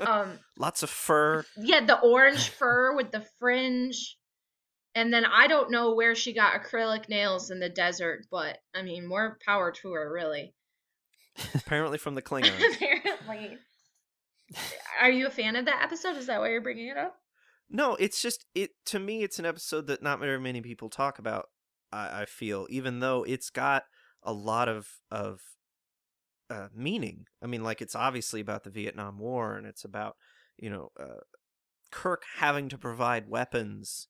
[0.00, 1.44] Um, Lots of fur.
[1.56, 4.16] yeah, the orange fur with the fringe.
[4.94, 8.82] And then I don't know where she got acrylic nails in the desert, but I
[8.82, 10.52] mean, more power to her, really.
[11.54, 12.74] Apparently from the Klingons.
[12.74, 13.58] Apparently.
[15.00, 16.16] Are you a fan of that episode?
[16.16, 17.16] Is that why you're bringing it up?
[17.70, 19.22] No, it's just it to me.
[19.22, 21.46] It's an episode that not very many people talk about.
[21.92, 23.84] I, I feel, even though it's got
[24.22, 25.40] a lot of of
[26.50, 27.26] uh, meaning.
[27.42, 30.16] I mean, like it's obviously about the Vietnam War, and it's about
[30.58, 31.20] you know uh,
[31.90, 34.08] Kirk having to provide weapons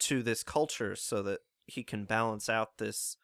[0.00, 3.16] to this culture so that he can balance out this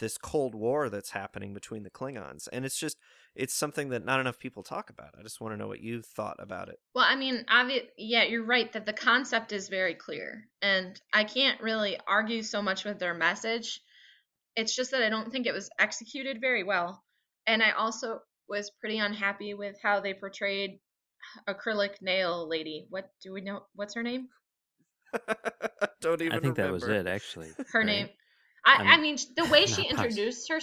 [0.00, 2.98] this Cold War that's happening between the Klingons, and it's just
[3.36, 5.14] it's something that not enough people talk about.
[5.18, 6.80] I just want to know what you thought about it.
[6.94, 11.24] Well, I mean, obvi- yeah, you're right that the concept is very clear, and I
[11.24, 13.80] can't really argue so much with their message.
[14.56, 17.04] It's just that I don't think it was executed very well,
[17.46, 20.80] and I also was pretty unhappy with how they portrayed
[21.48, 22.86] acrylic nail lady.
[22.90, 23.60] What do we know?
[23.74, 24.28] What's her name?
[26.00, 26.36] Don't even.
[26.38, 27.06] I think that was it.
[27.06, 27.86] Actually, Her right?
[27.86, 28.08] name.
[28.64, 30.04] I, I mean, the way she not positive.
[30.04, 30.60] introduced her,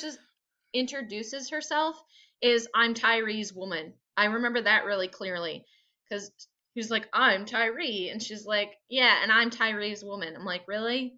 [0.74, 2.02] introduces herself
[2.42, 5.66] is "I'm Tyree's woman." I remember that really clearly
[6.10, 6.32] because
[6.74, 11.18] he's like, "I'm Tyree," and she's like, "Yeah, and I'm Tyree's woman." I'm like, "Really?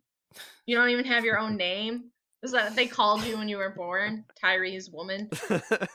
[0.65, 2.11] You don't even have your own name?
[2.43, 5.29] Is that they called you when you were born, Tyree's woman?"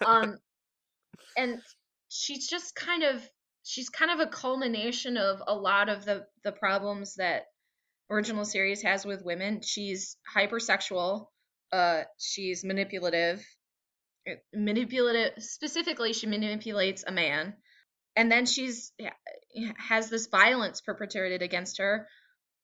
[0.05, 0.39] Um,
[1.37, 1.61] and
[2.09, 3.29] she's just kind of
[3.65, 7.47] she's kind of a culmination of a lot of the the problems that
[8.11, 9.61] original series has with women.
[9.63, 11.27] She's hypersexual.
[11.73, 13.45] Uh, she's manipulative.
[14.55, 15.43] Manipulative.
[15.43, 17.55] Specifically, she manipulates a man,
[18.17, 18.93] and then she's
[19.77, 22.09] has this violence perpetrated against her.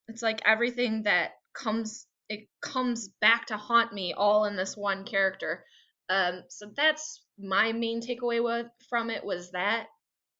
[0.08, 5.04] It's like everything that comes it comes back to haunt me all in this one
[5.04, 5.64] character.
[6.08, 9.86] Um, so that's my main takeaway with, from it was that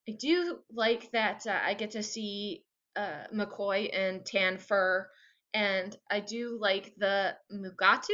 [0.08, 2.64] I do like that uh, I get to see
[2.96, 5.08] uh, McCoy and Tan Fur,
[5.54, 8.08] and I do like the Mugatu.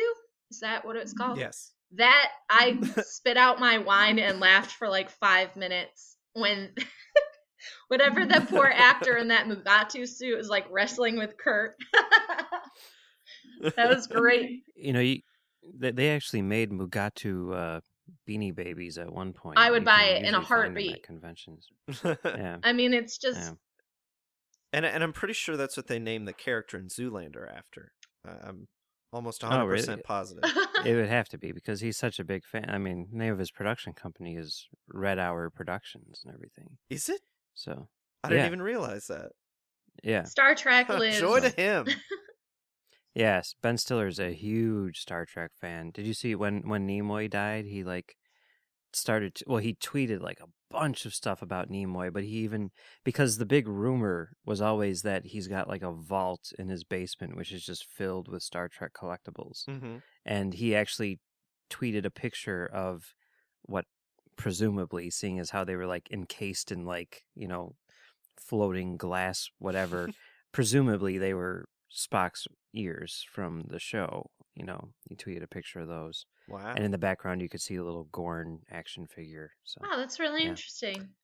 [0.51, 1.39] Is that what it's called?
[1.39, 1.73] Yes.
[1.93, 6.71] That I spit out my wine and laughed for like five minutes when
[7.89, 11.79] whatever the poor actor in that Mugatu suit is like wrestling with Kirk.
[13.77, 14.63] that was great.
[14.75, 15.21] You know, you,
[15.79, 17.81] they, they actually made Mugatu uh,
[18.29, 19.59] beanie babies at one point.
[19.59, 20.93] I would You buy it in a usually find them heartbeat.
[20.97, 21.69] At conventions.
[22.25, 22.59] Yeah.
[22.63, 23.53] I mean, it's just yeah.
[24.77, 27.93] And and I'm pretty sure that's what they named the character in Zoolander after.
[28.29, 28.69] Uh, I'm
[29.13, 30.03] almost 100% Oh, really?
[30.03, 30.45] positive.
[30.85, 32.67] It would have to be because he's such a big fan.
[32.69, 36.77] I mean, the name of his production company is Red Hour Productions and everything.
[36.91, 37.23] Is it?
[37.55, 37.89] So
[38.23, 38.47] I didn't Yeah.
[38.47, 39.31] even realize that.
[40.05, 41.19] yeah, Star Trek lives.
[41.19, 41.87] Joy to him.
[43.15, 43.55] yes.
[43.63, 45.91] Ben Stiller's a huge Star Trek fan.
[45.91, 47.65] Did you see when when Nimoy died?
[47.65, 48.17] He like
[48.97, 49.35] started.
[49.37, 52.71] To, well, he tweeted like a bunch of stuff about Nimoy, but he even
[53.05, 57.37] because the big rumor was always that he's got like a vault in his basement,
[57.37, 59.65] which is just filled with Star Trek collectibles.
[59.69, 61.21] hmm and he actually
[61.71, 63.15] tweeted a picture of
[63.63, 63.85] what
[64.37, 67.75] presumably seeing as how they were like encased in like you know
[68.39, 70.09] floating glass whatever
[70.53, 75.89] presumably they were spock's ears from the show you know he tweeted a picture of
[75.89, 76.77] those Wow.
[76.77, 80.21] and in the background you could see a little gorn action figure so Wow, that's
[80.21, 80.47] really Yeah.
[80.47, 81.17] interesting.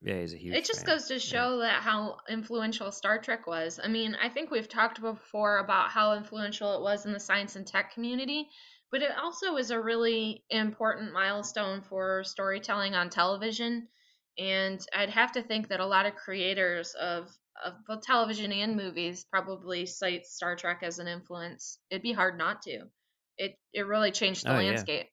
[0.00, 0.86] yeah he's a huge It just fan.
[0.86, 1.46] goes to Yeah.
[1.46, 3.78] show that how influential Star Trek was.
[3.78, 7.54] I mean, I think we've talked before about how influential it was in the science
[7.54, 8.48] and tech community,
[8.90, 13.88] but it also is a really important milestone for storytelling on television.
[14.36, 17.30] And I'd have to think that a lot of creators of
[17.64, 21.78] of both television and movies probably cite Star Trek as an influence.
[21.88, 22.90] It'd be hard not to.
[23.38, 25.08] It it really changed the Oh, landscape.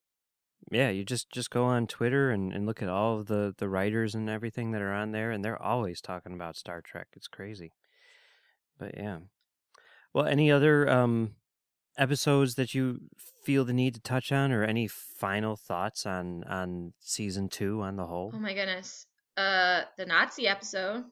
[0.71, 3.67] yeah you just just go on twitter and, and look at all of the the
[3.67, 7.27] writers and everything that are on there and they're always talking about star trek it's
[7.27, 7.73] crazy
[8.79, 9.17] but yeah
[10.13, 11.35] well any other um
[11.97, 12.99] episodes that you
[13.43, 17.97] feel the need to touch on or any final thoughts on on season two on
[17.97, 19.05] the whole Oh my goodness.
[19.35, 21.03] Uh the Nazi episode.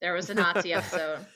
[0.00, 1.26] There was a Nazi episode.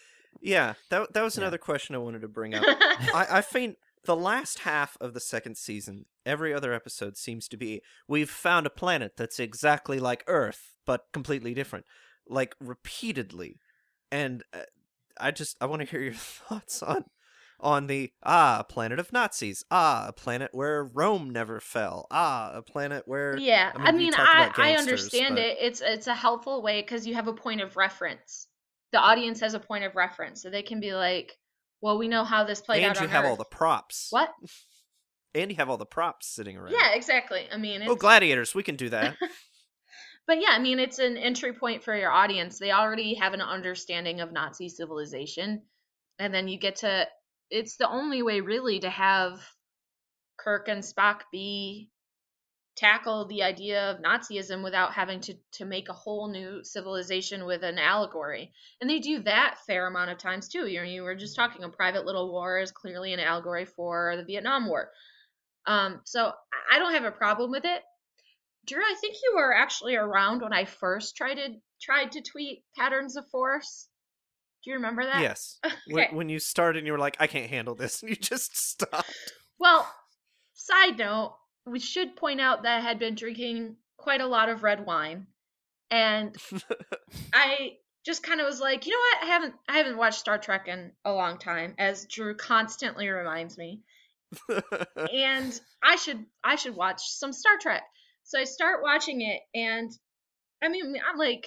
[0.41, 1.43] Yeah, that that was Yeah.
[1.43, 2.65] another question I wanted to bring up.
[2.67, 7.57] I, I find the last half of the second season, every other episode seems to
[7.57, 11.87] be we've found a planet that's exactly like Earth but completely different,
[12.29, 13.59] like repeatedly.
[14.13, 14.61] And uh,
[15.19, 16.13] I just I want to hear your
[16.49, 17.05] thoughts on
[17.61, 22.53] on the ah a planet of Nazis, ah a planet where Rome never fell, ah
[22.55, 25.59] a planet where Yeah, I I mean, you mean, I, I understand but- it.
[25.61, 28.49] It's it's a helpful way because you have a point of reference.
[28.93, 31.37] The audience has a point of reference, so they can be like,
[31.85, 34.09] "Well, we know how this played and out And you have all the props.
[34.11, 34.33] what?
[35.37, 36.71] And you have all the props sitting around.
[36.73, 37.49] Yeah, exactly.
[37.53, 39.17] I mean, oh, it's, Oh, gladiators, we can do that.
[40.29, 42.61] but yeah, I mean, it's an entry point for your audience.
[42.61, 45.63] They already have an understanding of Nazi civilization,
[46.21, 47.09] and then you get to.
[47.51, 49.45] It's the only way, really, to have
[50.39, 51.91] Kirk and Spock be
[52.77, 57.63] tackle the idea of Nazism without having to to make a whole new civilization with
[57.63, 58.53] an allegory.
[58.81, 60.67] And they do that fair amount of times too.
[60.67, 64.15] You know, you were just talking a private little war is clearly an allegory for
[64.17, 64.91] the Vietnam War.
[65.67, 66.33] Um, so
[66.71, 67.83] I- don't have a problem with it.
[68.67, 71.49] Drew, I think you were actually around when I first tried to
[71.81, 73.89] tried to tweet patterns of force.
[74.65, 75.21] Do you remember that?
[75.23, 75.61] Yes.
[75.87, 76.09] Okay.
[76.09, 78.57] When, when you started and you were like, I can't handle this, and you just
[78.71, 79.13] stopped.
[79.59, 79.87] Well,
[80.55, 81.37] side note,
[81.67, 85.27] we should point out that I had been drinking quite a lot of red wine,
[85.91, 86.37] and
[87.33, 89.25] I just kind of was like, you know what?
[89.25, 93.57] I haven't I haven't watched Star Trek in a long time, as Drew constantly reminds
[93.57, 93.81] me,
[95.13, 97.83] and I should I should watch some Star Trek.
[98.25, 99.91] So I start watching it, and
[100.63, 101.47] I mean, I'm like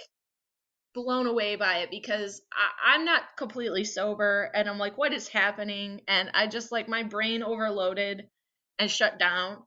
[0.93, 5.27] blown away by it because I, I'm not completely sober, and I'm like, what is
[5.27, 6.01] happening?
[6.07, 8.27] And I just like my brain overloaded
[8.79, 9.57] and shut down,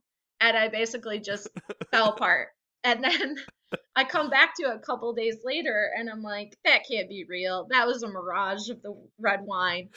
[0.40, 1.48] and I basically just
[1.90, 2.48] fell apart.
[2.82, 3.36] And then
[3.96, 7.26] I come back to it a couple days later, and I'm like, that can't be
[7.28, 7.66] real.
[7.70, 9.90] That was a mirage of the red wine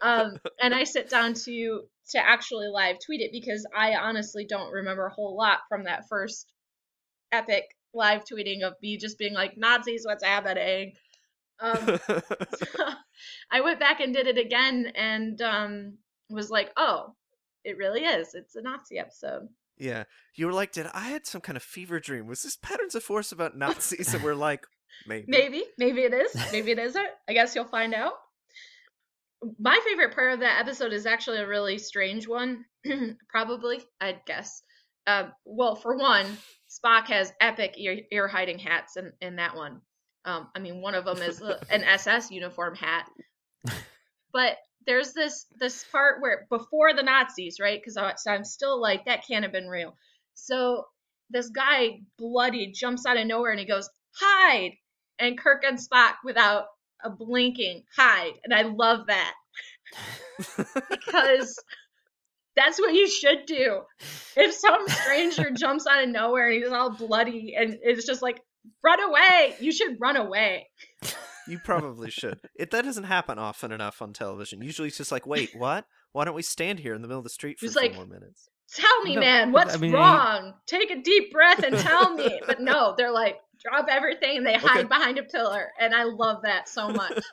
[0.00, 4.72] um, and I sit down to to actually live tweet it because I honestly don't
[4.72, 6.46] remember a whole lot from that first
[7.30, 7.64] epic
[7.94, 10.92] live tweeting of me just being like, Nazis, what's happening?
[11.60, 12.84] Um, so
[13.50, 17.14] I went back and did it again and um, was like, oh,
[17.64, 18.34] it really is.
[18.34, 19.48] It's a Nazi episode.
[19.76, 20.04] Yeah,
[20.34, 22.26] you were like, did I had some kind of fever dream?
[22.26, 24.14] Was this Patterns of Force about Nazis?
[24.14, 24.66] and we're like,
[25.06, 25.24] maybe.
[25.28, 26.34] Maybe, maybe it is.
[26.52, 27.06] Maybe it isn't.
[27.28, 28.12] I guess you'll find out.
[29.58, 32.64] My favorite part of that episode is actually a really strange one.
[33.30, 34.62] Probably, I'd guess.
[35.06, 36.26] Uh, well, for one,
[36.70, 39.80] Spock has epic ear, ear hiding hats in, in that one.
[40.24, 43.08] Um, I mean, one of them is an SS uniform hat.
[44.32, 44.56] But
[44.86, 47.80] there's this this part where before the Nazis, right?
[47.82, 49.96] Because I'm still like that can't have been real.
[50.34, 50.84] So
[51.30, 54.72] this guy bloody jumps out of nowhere and he goes hide,
[55.18, 56.66] and Kirk and Spock without
[57.04, 59.34] a blinking hide, and I love that
[60.90, 61.56] because
[62.56, 63.82] that's what you should do.
[64.36, 68.40] If some stranger jumps out of nowhere and he's all bloody and it's just like
[68.84, 70.68] run away, you should run away.
[71.48, 72.40] You probably should.
[72.56, 74.62] It that doesn't happen often enough on television.
[74.62, 75.86] Usually it's just like, wait, what?
[76.12, 77.94] Why don't we stand here in the middle of the street for He's four like-
[77.94, 78.48] more minutes?
[78.74, 80.54] Tell me, No, man, what's I mean, he- wrong?
[80.66, 82.40] Take a deep breath and tell me.
[82.46, 84.88] But no, they're like, drop everything and they hide Okay.
[84.88, 85.68] behind a pillar.
[85.78, 87.22] And I love that so much.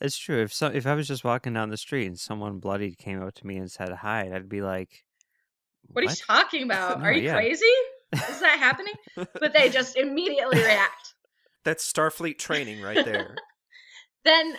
[0.00, 0.42] It's true.
[0.42, 3.34] If so, if I was just walking down the street and someone bloody came up
[3.34, 5.04] to me and said hi, I'd be like,
[5.88, 7.00] What, are you talking about?
[7.00, 7.34] No, Are you yeah.
[7.34, 7.64] crazy?
[8.12, 8.94] Is that happening?
[9.16, 11.14] But they just immediately react.
[11.64, 13.36] That's Starfleet training right there.
[14.24, 14.56] Then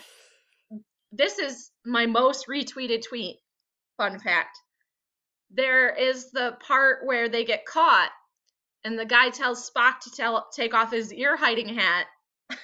[1.12, 3.38] this is my most retweeted tweet.
[3.97, 4.58] Fun fact.
[5.52, 8.10] There is the part where they get caught
[8.84, 12.08] and the guy tells Spock to tell take off his ear hiding hat.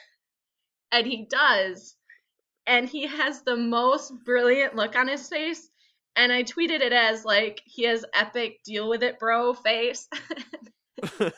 [0.92, 1.96] and he does.
[2.68, 5.70] And he has the most brilliant look on his face.
[6.16, 10.08] And I tweeted it as like he has epic deal with it bro face.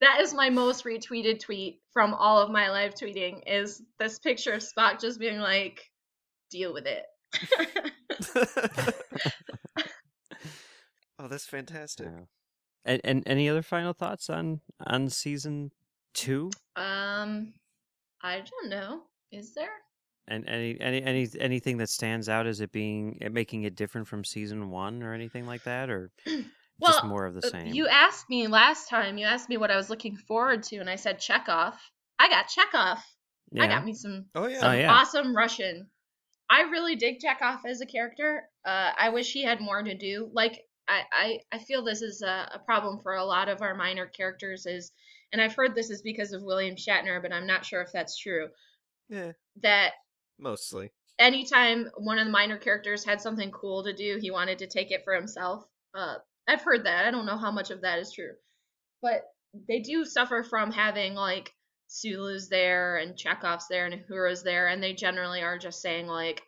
[0.00, 4.52] That is my most retweeted tweet from all of my live tweeting is this picture
[4.52, 5.90] of Spock just being like,
[6.50, 7.04] deal with it.
[11.18, 12.06] oh, that's fantastic.
[12.06, 12.24] Yeah.
[12.84, 15.72] And, and any other final thoughts on on season
[16.14, 16.50] two?
[16.76, 17.54] um,
[18.22, 19.02] I don't know.
[19.32, 19.68] Is there?
[20.28, 24.06] And any any any anything that stands out as it being it making it different
[24.06, 26.10] from season one or anything like that, or
[26.80, 27.66] just Well, more of the Uh, same?
[27.74, 30.88] You asked me last time, you asked me what I was looking forward to, and
[30.88, 31.76] I said Chekov.
[32.18, 33.00] I got Chekov.
[33.52, 33.62] yeah.
[33.64, 34.60] I got me some Oh yeah.
[34.62, 34.92] Oh, yeah.
[34.92, 35.90] awesome Russian.
[36.50, 38.48] I really dig Chekov as a character.
[38.64, 40.30] Uh, I wish he had more to do.
[40.32, 43.74] Like I, I, I feel this is a, a problem for a lot of our
[43.74, 44.90] minor characters is,
[45.32, 48.16] and I've heard this is because of William Shatner, but I'm not sure if that's
[48.16, 48.48] true.
[49.10, 49.92] Yeah, That
[50.38, 50.90] mostly.
[51.18, 54.90] anytime one of the minor characters had something cool to do, he wanted to take
[54.90, 55.64] it for himself.
[55.94, 56.16] Uh,
[56.48, 57.04] I've heard that.
[57.04, 58.32] I don't know how much of that is true,
[59.02, 59.22] but
[59.68, 61.52] they do suffer from having like
[61.88, 66.42] Sulu's there and Chekov's there and Uhura's there, and they generally are just saying like,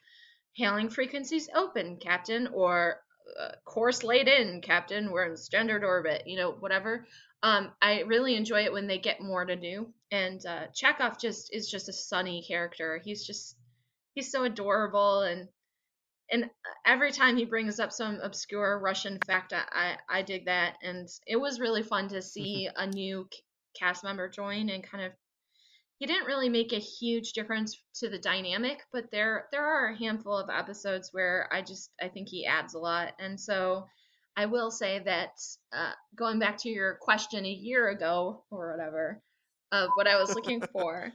[0.57, 3.03] "Hailing frequencies open, Captain," or
[3.39, 5.11] uh, "Course laid in, Captain.
[5.11, 7.07] We're in standard orbit," you know, whatever.
[7.43, 11.53] Um, I really enjoy it when they get more to do, and uh, Chekhov just
[11.55, 12.99] is just a sunny character.
[13.05, 13.57] He's just
[14.15, 15.49] he's so adorable and
[16.31, 16.51] and
[16.87, 21.09] every time he brings up some obscure Russian fact, I I, I dig that, and
[21.27, 23.29] it was really fun to see a new
[23.79, 25.13] cast member join and kind of.
[25.99, 29.99] He didn't really make a huge difference to the dynamic, but there there are a
[29.99, 33.87] handful of episodes where I just I think he adds a lot, and so
[34.37, 35.33] I will say that
[35.73, 39.21] uh, going back to your question a year ago or whatever
[39.73, 41.13] of what I was looking for,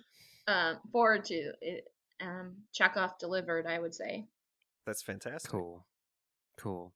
[0.47, 1.85] um, forward to it,
[2.21, 4.27] um, Chekov delivered, I would say.
[4.85, 5.49] That's fantastic.
[5.51, 5.85] Cool.
[6.57, 6.93] Cool.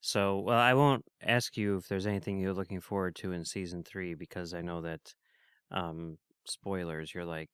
[0.00, 3.82] So, well, I won't ask you if there's anything you're looking forward to in season
[3.82, 5.14] three because I know that,
[5.70, 7.50] um, spoilers, you're like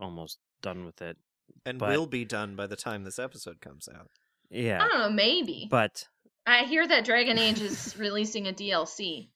[0.00, 1.16] almost done with it.
[1.64, 4.10] And But- will be done by the time this episode comes out.
[4.50, 5.68] Yeah, I don't know, maybe.
[5.70, 6.04] But,
[6.44, 9.30] I hear that Dragon Age is releasing a DLC.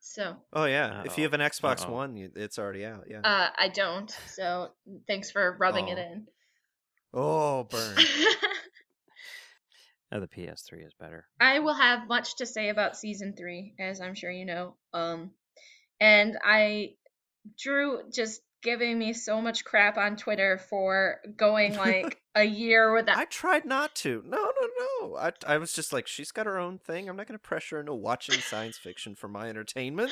[0.00, 1.92] So, Oh yeah, if you have an Xbox Uh-oh.
[1.92, 3.04] One, you, it's already out.
[3.08, 3.20] Yeah.
[3.24, 4.10] uh, I don't.
[4.28, 4.70] So,
[5.06, 6.02] thanks for rubbing it Oh.
[6.12, 6.26] in.
[7.14, 7.96] oh, burn.
[10.12, 11.26] uh, the PS3 is better.
[11.40, 14.76] I will have much to say about season three, as I'm sure you know.
[14.92, 15.32] Um,
[16.00, 16.90] and I,
[17.58, 23.16] Drew, just giving me so much crap on Twitter for going like a year without.
[23.16, 24.22] I tried not to.
[24.26, 24.68] No, no,
[25.00, 25.16] no.
[25.16, 27.08] I, I was just like, she's got her own thing.
[27.08, 30.10] I'm not going to pressure her into watching science fiction for my entertainment.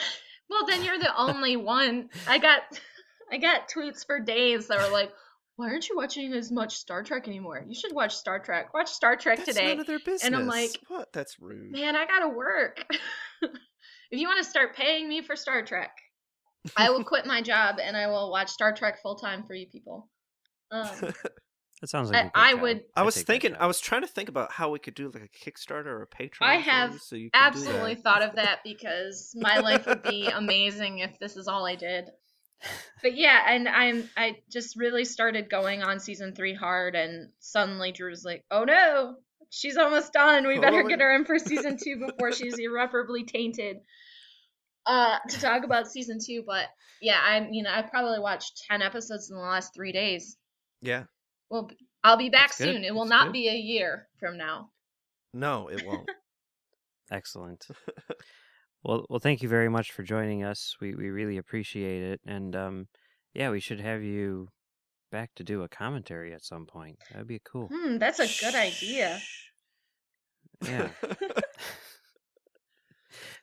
[0.48, 2.10] Well, then you're the only one.
[2.28, 2.62] I got,
[3.32, 5.10] I got tweets for days that were like,
[5.56, 7.64] "Why aren't you watching as much Star Trek anymore?
[7.66, 8.74] You should watch Star Trek.
[8.74, 10.24] Watch Star Trek That's today." none of their business.
[10.24, 11.12] And I'm like, what?
[11.12, 11.72] That's rude.
[11.72, 12.84] Man, I gotta work.
[13.42, 13.50] if
[14.10, 15.90] you want to start paying me for Star Trek,
[16.76, 19.66] I will quit my job and I will watch Star Trek full time for you
[19.66, 20.08] people.
[20.70, 20.88] Um,
[21.84, 23.54] That sounds like a I, good I would I was thinking.
[23.58, 26.06] I was trying to think about how we could do like a Kickstarter or a
[26.06, 26.46] Patreon.
[26.46, 31.00] I have you, so you absolutely thought of that because my life would be amazing
[31.00, 32.08] if this is all I did.
[33.02, 37.92] But yeah, and I'm I just really started going on season three hard, and suddenly
[37.92, 39.16] Drew's like, "Oh no,
[39.50, 40.46] she's almost done.
[40.46, 43.78] We better Oh, get her in for season two before she's irreparably tainted."
[44.86, 46.66] Uh, to talk about season two, but
[47.00, 50.36] yeah, I mean, I probably watched ten episodes in the last three days.
[50.82, 51.04] Yeah.
[51.50, 51.70] Well,
[52.02, 52.74] I'll be back That's good.
[52.74, 52.84] soon.
[52.84, 53.32] It will That's not good.
[53.32, 54.70] be a year from now.
[55.32, 56.10] No, it won't.
[57.10, 57.66] Excellent.
[58.84, 60.76] well, well, thank you very much for joining us.
[60.80, 62.88] We we really appreciate it, and um,
[63.34, 64.48] yeah, we should have you
[65.10, 66.98] back to do a commentary at some point.
[67.10, 67.68] That'd be cool.
[67.68, 69.20] Hmm, that's a good idea.
[70.62, 70.88] Yeah.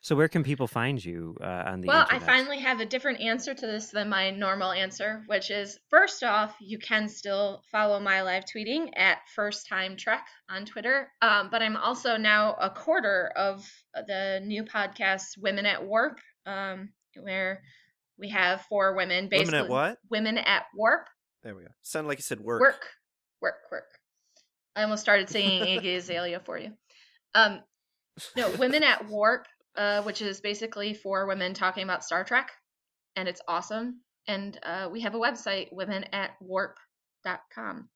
[0.02, 3.20] so, where can people find you uh, on the Well, I finally have a different
[3.20, 8.00] answer to this than my normal answer, which is first off, you can still follow
[8.00, 11.08] my live tweeting at First Time Trek on Twitter.
[11.22, 16.88] Um, but I'm also now a quarter of the new podcast Women at Warp, um,
[17.20, 17.62] where
[18.18, 19.52] we have four women basically.
[19.52, 19.98] Women at what?
[20.10, 21.06] Women at Warp.
[21.44, 21.68] There we go.
[21.82, 22.60] Sounded like you said work.
[22.60, 22.86] Work.
[23.40, 23.84] Work, work.
[24.74, 26.72] I almost started singing Iggy Azalea for you.
[27.36, 27.60] Um,
[28.36, 29.46] no, Women at Warp,
[29.76, 32.50] uh, which is basically for women talking about Star Trek,
[33.16, 34.00] and it's awesome.
[34.28, 37.88] And uh, we have a website, womenatwarp.com.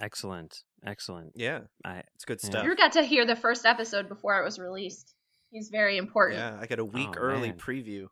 [0.00, 1.32] Excellent, excellent.
[1.34, 2.64] Yeah, I it's good stuff.
[2.64, 5.14] You got to hear the first episode before it was released.
[5.50, 6.38] He's very important.
[6.40, 7.58] Yeah, I got a week Oh, early man.
[7.58, 8.06] preview.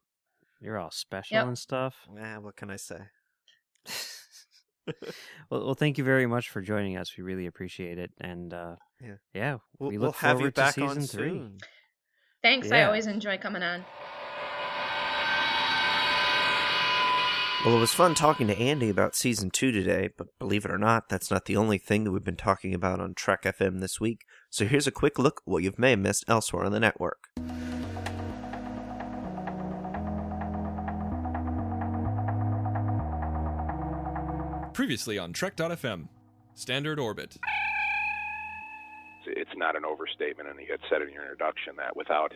[0.60, 1.46] you're all special Yep.
[1.46, 1.96] and stuff.
[2.14, 2.98] Yeah, what can I say?
[5.50, 7.16] well, well, thank you very much for joining us.
[7.16, 9.14] We really appreciate it, and uh, Yeah.
[9.34, 11.28] yeah, We'll, we we'll look have forward you back to season on three.
[11.30, 11.58] soon.
[12.42, 12.70] Thanks.
[12.70, 13.84] I always enjoy coming on.
[17.64, 20.78] Well, it was fun talking to Andi about season two today, but believe it or
[20.78, 23.98] not, that's not the only thing that we've been talking about on Trek FM this
[23.98, 24.20] week.
[24.50, 27.24] So here's a quick look at what you may have missed elsewhere on the network.
[34.72, 36.06] Previously on Trek.fm,
[36.54, 37.36] Standard Orbit.
[39.56, 42.34] It's not an overstatement, and you had said in your introduction that without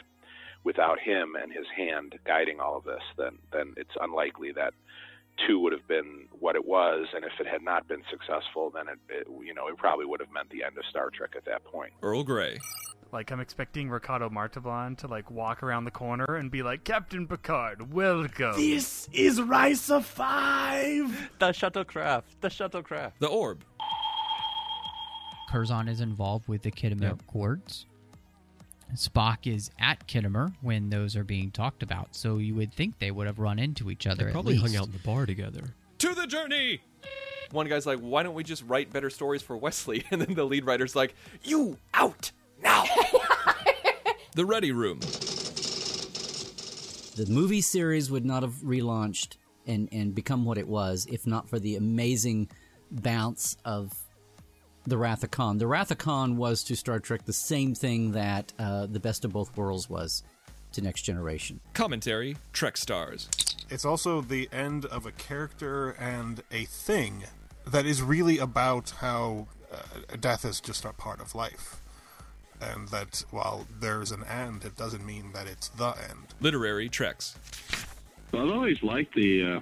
[0.65, 4.73] without him and his hand guiding all of this, then then it's unlikely that
[5.47, 8.89] two would have been what it was, and if it had not been successful, then
[8.89, 11.45] it, it you know it probably would have meant the end of Star Trek at
[11.45, 11.93] that point.
[12.03, 12.59] Earl Grey.
[13.13, 17.27] Like I'm expecting Ricardo Montalban to like walk around the corner and be like, Captain
[17.27, 18.57] Picard, welcome.
[18.57, 21.31] This is Risa 5!
[21.39, 22.23] The shuttlecraft.
[22.41, 23.13] The shuttlecraft.
[23.19, 23.65] The Orb.
[25.51, 27.21] Curzon is involved with the Khitomer Yep.
[27.23, 27.87] Accords.
[28.95, 33.11] Spock is at Khitomer when those are being talked about, so you would think they
[33.11, 34.25] would have run into each other.
[34.25, 34.75] They at probably least.
[34.75, 35.63] hung out in the bar together.
[35.99, 36.81] To the journey!
[37.53, 40.05] One guy's like, why don't we just write better stories for Wesley?
[40.11, 42.31] And then the lead writer's like, you out
[42.63, 42.85] now.
[44.37, 45.01] The Ready Room.
[47.17, 49.37] The movie series would not have relaunched
[49.67, 52.49] and, and become what it was if not for the amazing
[52.93, 53.93] bounce of
[54.91, 55.59] the Wrath of Khan.
[55.59, 59.25] The Wrath of Khan was to Star Trek the same thing that uh, the Best
[59.25, 60.23] of Both Worlds was
[60.73, 61.61] to Next Generation.
[61.73, 63.29] Commentary Trek Stars.
[63.71, 67.25] It's also the end of a character and a thing
[67.67, 71.81] that is really about how uh, death is just a part of life.
[72.61, 76.35] And that while there's an end, it doesn't mean that it's the end.
[76.41, 77.37] Literary Treks.
[78.33, 79.45] Well, I've always liked the.
[79.55, 79.61] Uh,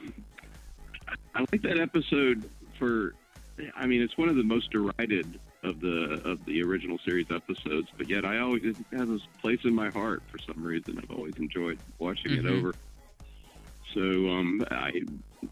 [1.34, 2.48] I like that episode
[2.78, 3.14] for.
[3.76, 7.88] I mean, it's one of the most derided of the of the original series episodes,
[7.96, 10.98] but yet I always it has this place in my heart for some reason.
[11.02, 12.56] I've always enjoyed watching it Mm-hmm.
[12.58, 12.74] over.
[13.94, 14.92] So um, I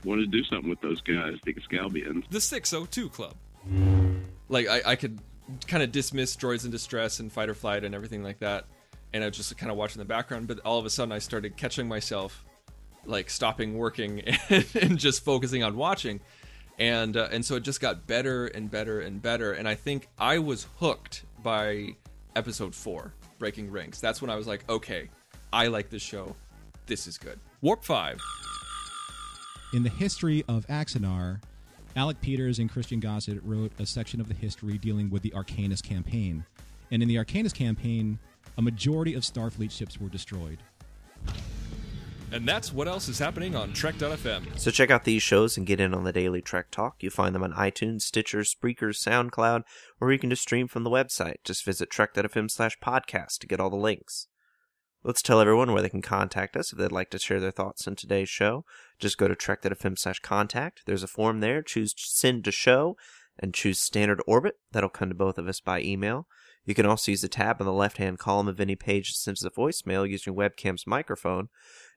[0.04, 2.28] wanted to do something with those guys, the Excalbians.
[2.30, 3.34] The 602 Club.
[4.48, 5.18] Like, I, I could
[5.66, 8.66] kind of dismiss Droids in Distress and Fighter Flight and everything like that.
[9.12, 11.18] And I was just kind of watching the background, but all of a sudden I
[11.18, 12.44] started catching myself,
[13.06, 16.20] like, stopping working and, and just focusing on watching.
[16.78, 19.52] And, uh, and so it just got better and better and better.
[19.52, 21.96] And I think I was hooked by
[22.34, 24.00] episode four, Breaking Ranks.
[24.00, 25.08] That's when I was like, okay,
[25.52, 26.36] I like this show.
[26.86, 27.40] This is good.
[27.62, 28.20] Warp 5.
[29.72, 31.40] In the history of Axanar,
[31.96, 35.82] Alec Peters and Christian Gossett wrote a section of the history dealing with the Arcanus
[35.82, 36.44] campaign.
[36.90, 38.18] And in the Arcanus campaign,
[38.58, 40.58] a majority of Starfleet ships were destroyed.
[42.32, 44.58] And that's what else is happening on Trek.fm.
[44.58, 46.96] So check out these shows and get in on the daily Trek Talk.
[47.00, 49.62] You'll find them on iTunes, Stitcher, Spreaker, SoundCloud,
[50.00, 51.36] or you can just stream from the website.
[51.44, 54.28] Just visit trek.fm slash podcast to get all the links.
[55.04, 57.86] Let's tell everyone where they can contact us if they'd like to share their thoughts
[57.86, 58.64] on today's show.
[58.98, 60.82] Just go to trek.fm slash contact.
[60.84, 61.62] There's a form there.
[61.62, 62.96] Choose send to show
[63.38, 64.54] and choose standard orbit.
[64.72, 66.26] That'll come to both of us by email.
[66.66, 69.16] You can also use the tab on the left hand column of any page that
[69.16, 71.48] sends a voicemail using your webcam's microphone.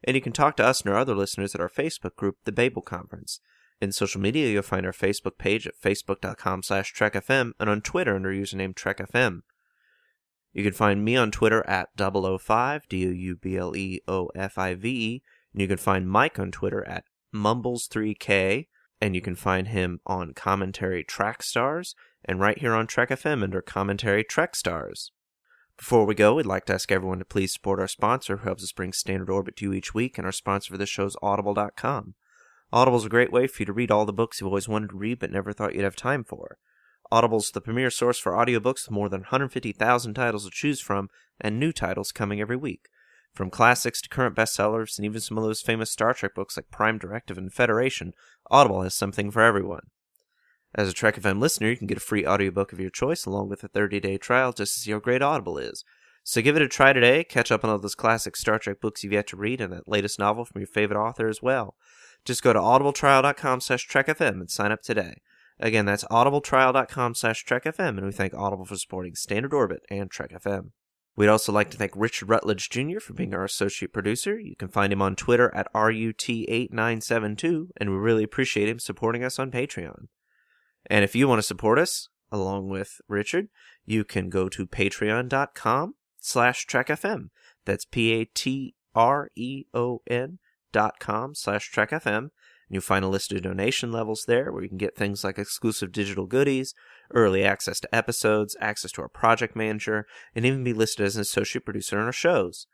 [0.04, 2.52] And you can talk to us and our other listeners at our Facebook group, The
[2.52, 3.42] Babel Conference.
[3.82, 8.16] In social media, you'll find our Facebook page at facebook.com slash trekfm and on Twitter
[8.16, 9.42] under username trekfm.
[10.54, 13.64] You can find me on Twitter at 005, D-O-U-B-L-E-O-F-I-V-E,
[15.54, 18.68] and you can find Mike on Twitter at Mumbles3K,
[19.02, 21.96] and you can find him on Commentary Trek Stars,
[22.26, 25.12] and right here on Trek FM under Commentary Trek Stars.
[25.78, 28.64] Before we go, we'd like to ask everyone to please support our sponsor who helps
[28.64, 31.16] us bring Standard Orbit to you each week, and our sponsor for this show is
[31.22, 32.16] Audible.com.
[32.72, 34.90] Audible is a great way for you to read all the books you've always wanted
[34.90, 36.58] to read but never thought you'd have time for.
[37.12, 41.10] Audible's the premier source for audiobooks with more than 150,000 titles to choose from
[41.42, 42.88] and new titles coming every week.
[43.34, 46.72] From classics to current bestsellers and even some of those famous Star Trek books like
[46.72, 48.14] Prime Directive and Federation,
[48.50, 49.88] Audible has something for everyone.
[50.76, 53.50] As a Trek FM listener, you can get a free audiobook of your choice along
[53.50, 55.84] with a 30-day trial just to see how great Audible is.
[56.24, 59.04] So give it a try today, catch up on all those classic Star Trek books
[59.04, 61.76] you've yet to read and that latest novel from your favorite author as well.
[62.26, 65.22] Just go to audibletrial.com slash trekfm and sign up today.
[65.60, 70.32] Again, that's audibletrial.com slash trekfm, and we thank Audible for supporting Standard Orbit and Trek
[70.32, 70.72] FM.
[71.20, 73.02] We'd also like to thank Richard Rutledge Jr.
[73.02, 74.40] for being our associate producer.
[74.40, 79.38] You can find him on Twitter at RUT8972, and we really appreciate him supporting us
[79.38, 80.08] on Patreon.
[80.86, 83.50] And if you want to support us, along with Richard,
[83.86, 87.32] you can go to patreon.com slash trekfm.
[87.66, 88.30] That's P-A-T-R-E-O-N
[90.72, 92.30] dot com slash trekfm.
[92.70, 95.92] You'll find a list of donation levels there where you can get things like exclusive
[95.92, 96.76] digital goodies,
[97.14, 100.06] early access to episodes, access to our project manager,
[100.36, 102.68] and even be listed as an associate producer on our shows.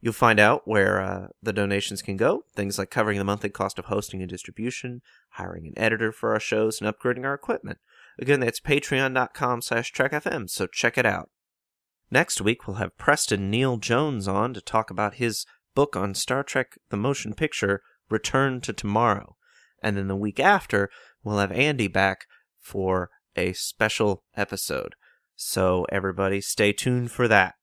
[0.00, 3.78] You'll find out where uh, the donations can go, things like covering the monthly cost
[3.78, 7.78] of hosting and distribution, hiring an editor for our shows, and upgrading our equipment.
[8.18, 11.30] Again, that's patreon.com slash trekfm, so check it out.
[12.10, 16.42] Next week, we'll have Preston Neal Jones on to talk about his book on Star
[16.42, 17.80] Trek the Motion Picture,
[18.10, 19.36] Return to Tomorrow.
[19.82, 20.88] And then the week after,
[21.22, 22.26] we'll have Andi back
[22.60, 24.94] for a special episode.
[25.34, 27.54] So, everybody, stay tuned for that.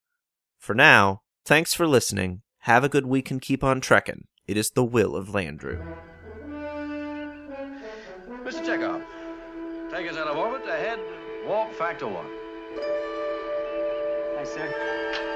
[0.58, 2.42] For now, thanks for listening.
[2.64, 4.26] Have a good week and keep on trekking.
[4.48, 5.80] It is the will of Landru.
[8.44, 8.66] Mr.
[8.66, 9.04] Chekov,
[9.92, 11.00] take us out of orbit ahead,
[11.48, 12.26] warp factor one.
[14.36, 15.36] Hi, sir.